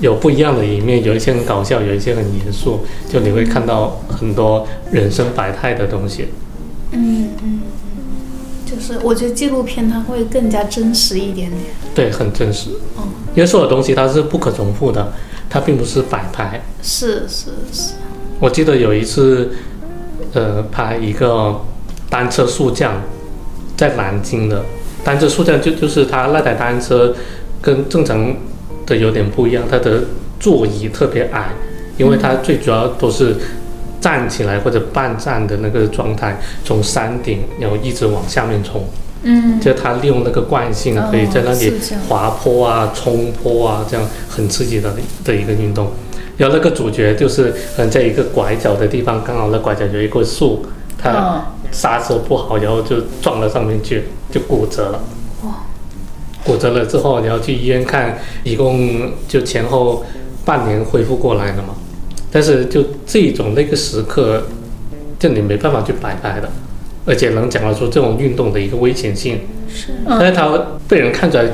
[0.00, 6.28] 有不一样的一面，有一些很搞笑，有一些很严肃，就你会看到很多人生百态的东西。
[6.92, 7.60] 嗯嗯，
[8.64, 11.62] 就是我觉得纪录片它会更加真实一点点。
[11.94, 12.70] 对，很真实。
[12.96, 13.04] 哦，
[13.34, 15.12] 因为所有东西它是不可重复的，
[15.50, 16.62] 它并不是摆拍。
[16.82, 17.94] 是是是。
[18.40, 19.50] 我记得有一次，
[20.32, 21.60] 呃，拍一个
[22.08, 23.02] 单车速降，
[23.76, 24.62] 在南京的
[25.02, 27.14] 单车速降就就是它那台单车
[27.60, 28.34] 跟正常
[28.86, 30.02] 的有点不一样，它的
[30.38, 31.50] 座椅特别矮，
[31.96, 33.36] 因为它最主要都是
[34.00, 38.84] 站起来或者半站的那个状态，从山顶然后一直往下面冲。
[39.24, 41.72] 嗯，就他利用那个惯性，可以在那里
[42.08, 44.94] 滑坡啊、冲坡啊，这样很刺激的
[45.24, 45.90] 的一个运动。
[46.36, 50.64] 然后那个主角就是嗯，在一个拐角的地方，刚好那拐角有一棵树，
[50.98, 55.00] 他嗯刹车不好，然后就撞到上面去，就骨折了。
[56.44, 60.04] 骨折了之后，然后去医院看，一共就前后
[60.44, 61.74] 半年恢复过来了嘛。
[62.30, 64.42] 但是就这种那个时刻，
[65.18, 66.50] 就你没办法去摆拍的，
[67.04, 69.40] 而且能讲得出这种运动的一个危险性。
[69.68, 71.44] 是但是他被人看出来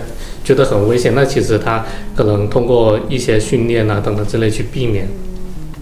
[0.44, 1.84] 觉得很危险，那其实他
[2.14, 5.08] 可能通过一些训练啊等等之类去避免。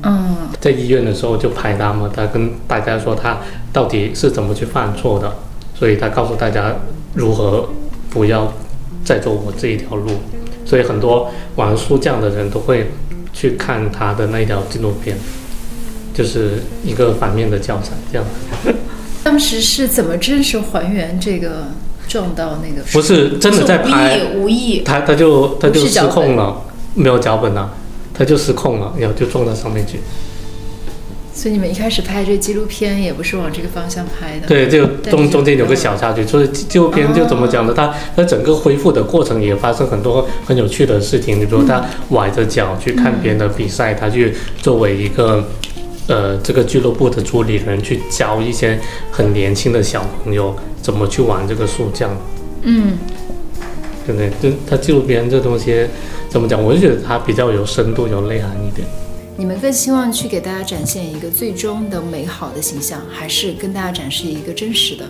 [0.03, 3.39] 嗯在医院的时候就拍他嘛，他跟大家说他
[3.73, 5.33] 到底是怎么去犯错的，
[5.75, 6.75] 所以他告诉大家
[7.15, 7.69] 如何
[8.11, 8.53] 不要
[9.05, 10.11] 再走我这一条路。
[10.65, 12.91] 所以很多玩速降的人都会
[13.33, 15.17] 去看他的那一条纪录片，
[16.13, 18.27] 就是一个反面的教材这样。
[19.29, 21.65] 当时是怎么真实还原这个
[22.09, 22.83] 撞到那个？
[22.93, 26.63] 不是真的在拍，无意，他他就他就失控了，
[26.95, 27.69] 没有脚本啊，
[28.15, 30.01] 他就失控了，然后就撞到上面去。
[31.35, 34.47] 所以你们一开始拍这纪录片也不是往这个方向拍的。
[34.47, 37.75] 对，就中中间有个小插曲，就是纪纪录片就怎么讲呢？
[37.77, 45.45] 它它整个恢复的过程也发生很多很有趣的事情，你比如他崴着脚去看别人的比赛，他去作为一个
[46.09, 48.79] 呃这个俱乐部的主理人去教一些
[49.13, 52.11] 很年轻的小朋友怎么去玩这个速降，
[52.63, 52.99] 嗯，
[54.05, 54.31] 对不对？
[54.41, 55.87] 就他纪录片这东西
[56.29, 56.63] 怎么讲？
[56.63, 58.87] 我就觉得它比较有深度、有内涵一点。
[59.37, 65.05] 你们更希望去给大家展现一个最终的美好的形象，还是跟大家展示一个真实的？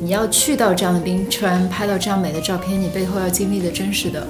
[0.00, 4.26] 你要去到这样的冰川，拍到这样美的照片，你背后要经历的真实的，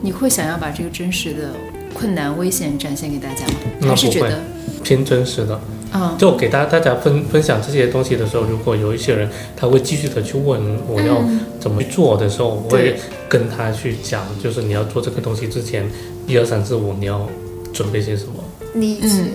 [0.00, 1.50] 你会想要把这个真实的
[1.94, 3.88] 困难、危险展现给大家吗？
[3.88, 4.40] 还是觉得，
[4.82, 5.60] 偏真实的，
[5.92, 11.22] 啊，就给大家大家分分享这些东西的时候，如果有一些人他会继续的去问我要
[11.60, 12.96] 怎么去做的时候，我会
[13.28, 15.88] 跟他去讲，就是你要做这个东西之前，
[16.26, 17.28] 一二三四五你要
[17.72, 18.32] 准备些什么。
[18.74, 19.08] 理解。
[19.08, 19.28] 嗯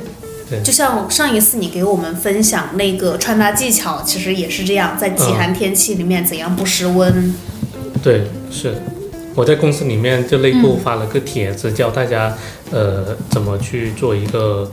[0.50, 7.36] 对就像上一次你给我们分享那个穿搭技巧，其实也是这样，在极寒天气里面怎样不失温。
[8.02, 8.74] 对，是
[9.36, 12.34] 我在公司里面就内部发了个帖子，教大家
[12.72, 14.72] 呃怎么去做一个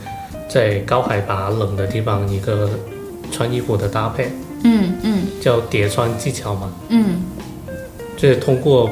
[0.49, 2.69] 在高海拔冷的地方一个
[3.31, 4.29] 穿衣服的搭配，
[4.63, 6.71] 嗯嗯叫叠穿技巧嘛。
[6.89, 7.21] 嗯
[8.17, 8.89] 就是通过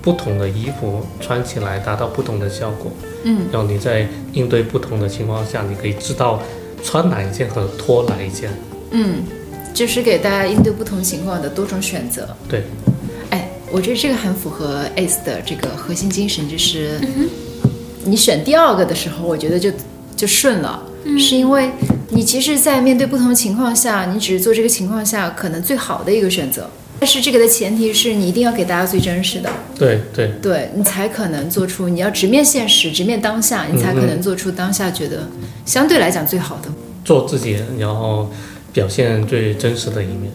[0.00, 2.90] 不同的衣服穿起来达到不同的效果，
[3.24, 6.40] 嗯然后你在应对不同的情况下，你可以知道
[6.82, 8.50] 穿哪一件和脱哪一件。
[8.90, 9.22] 嗯，
[9.74, 12.28] 就是给大家应对不同情况的多种选择。
[12.48, 12.62] 对，
[13.30, 16.98] 哎，我觉得这个很符合 ACE 的这个核心精神，就是
[18.04, 19.70] 你选第二个的时候，我觉得就
[20.16, 20.82] 就顺了，
[21.18, 21.70] 是因为
[22.10, 26.68] 你其实，在面对不同情况下，你只是做这个情况下可能最好的一个选择。
[27.00, 35.28] 但是这个的前提是你一定要给大家最真实的，对对对你才可能做出你要直面现实、直面当下，你才可能做出当下觉得
[35.66, 36.70] 相对来讲最好的。
[37.04, 38.30] 做自己，然后
[38.72, 40.32] 表现最真实的一面。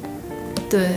[0.69, 0.89] 对，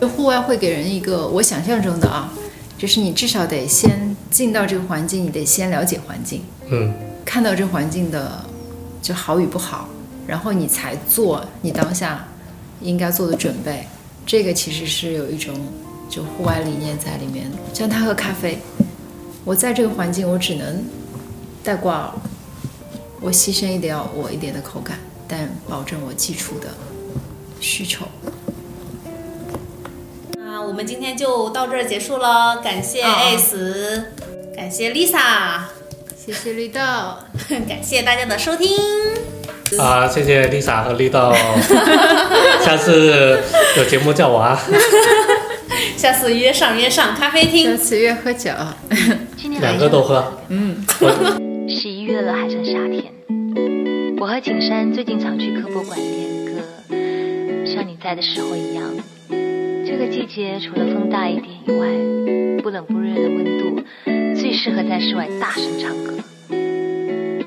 [0.00, 2.32] 就户外会给人一个我想象中的啊，
[2.78, 6.40] 就是你至少得先进到这个环境，你得先了解环境，
[6.70, 6.94] 嗯，
[7.24, 8.44] 看到这环境的
[9.02, 9.88] 就好与不好，
[10.26, 12.26] 然后你才做你当下
[12.80, 13.86] 应该做的准备。
[14.26, 15.54] 这个其实是有一种
[16.08, 17.50] 就户外理念在里面。
[17.72, 18.58] 像他喝咖啡，
[19.44, 20.82] 我在这个环境我只能
[21.62, 22.12] 带挂耳，
[23.20, 26.68] 我牺牲一点我一点的口感，但保证我基础的
[27.60, 28.06] 需求。
[30.38, 34.04] 那我们今天就到这儿结束了，感谢哦哦 S，、
[34.56, 35.64] 感谢 Lisa，
[36.24, 36.80] 谢谢绿豆。
[37.68, 38.78] 感谢大家的收听。
[39.78, 41.34] 啊，谢谢 Lisa 和绿豆，
[42.64, 43.38] 下次
[43.76, 44.58] 有节目叫我啊。
[45.96, 47.76] 下 下次约上约上咖啡厅下。
[47.76, 48.50] 次约喝酒。
[49.60, 50.38] 两个都喝。
[50.48, 50.82] 嗯
[51.68, 53.04] 十一月了，还剩夏天。
[54.18, 56.52] 我和景山最近常去科博馆练歌，
[57.66, 58.84] 像你在的时候一样。
[59.86, 61.86] 这个季节除了风大一点以外，
[62.62, 64.23] 不冷不热的温度最
[64.64, 66.14] 适合在室外大声唱歌。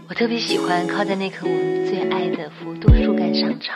[0.07, 3.75] 我特别喜欢靠在那棵我们最爱的幅度树干上唱，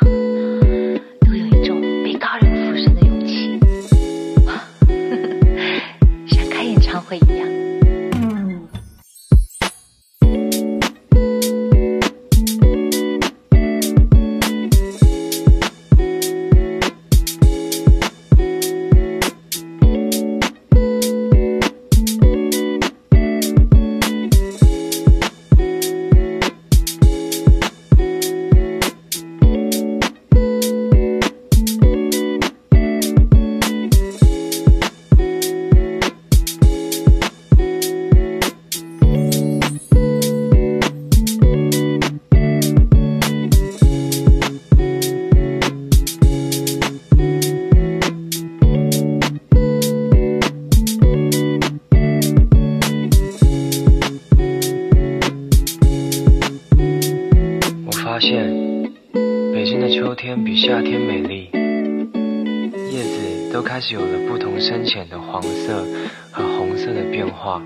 [58.11, 58.91] 发现，
[59.53, 61.47] 北京的秋天比夏天美丽，
[62.91, 65.87] 叶子都开始有了不同深浅的黄色
[66.29, 67.63] 和红色的变化，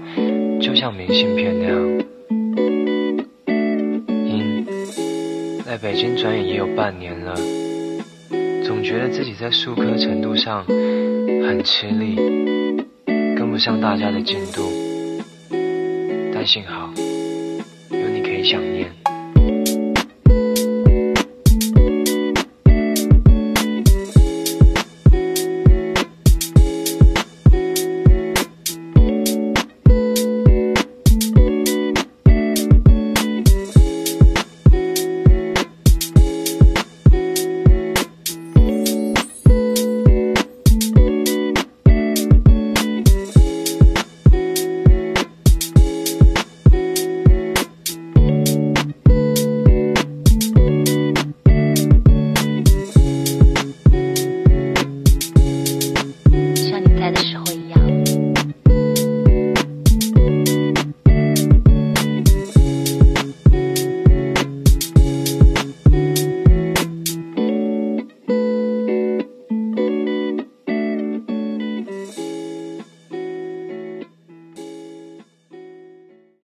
[0.62, 2.06] 就像明信片那样。
[4.08, 4.68] 因
[5.66, 7.34] 在北京转眼也有半年了，
[8.64, 12.18] 总觉得自己在数科程度上很吃力，
[13.36, 14.62] 跟不上大家的进度，
[16.32, 16.94] 但幸好
[17.90, 18.95] 有你可以想念。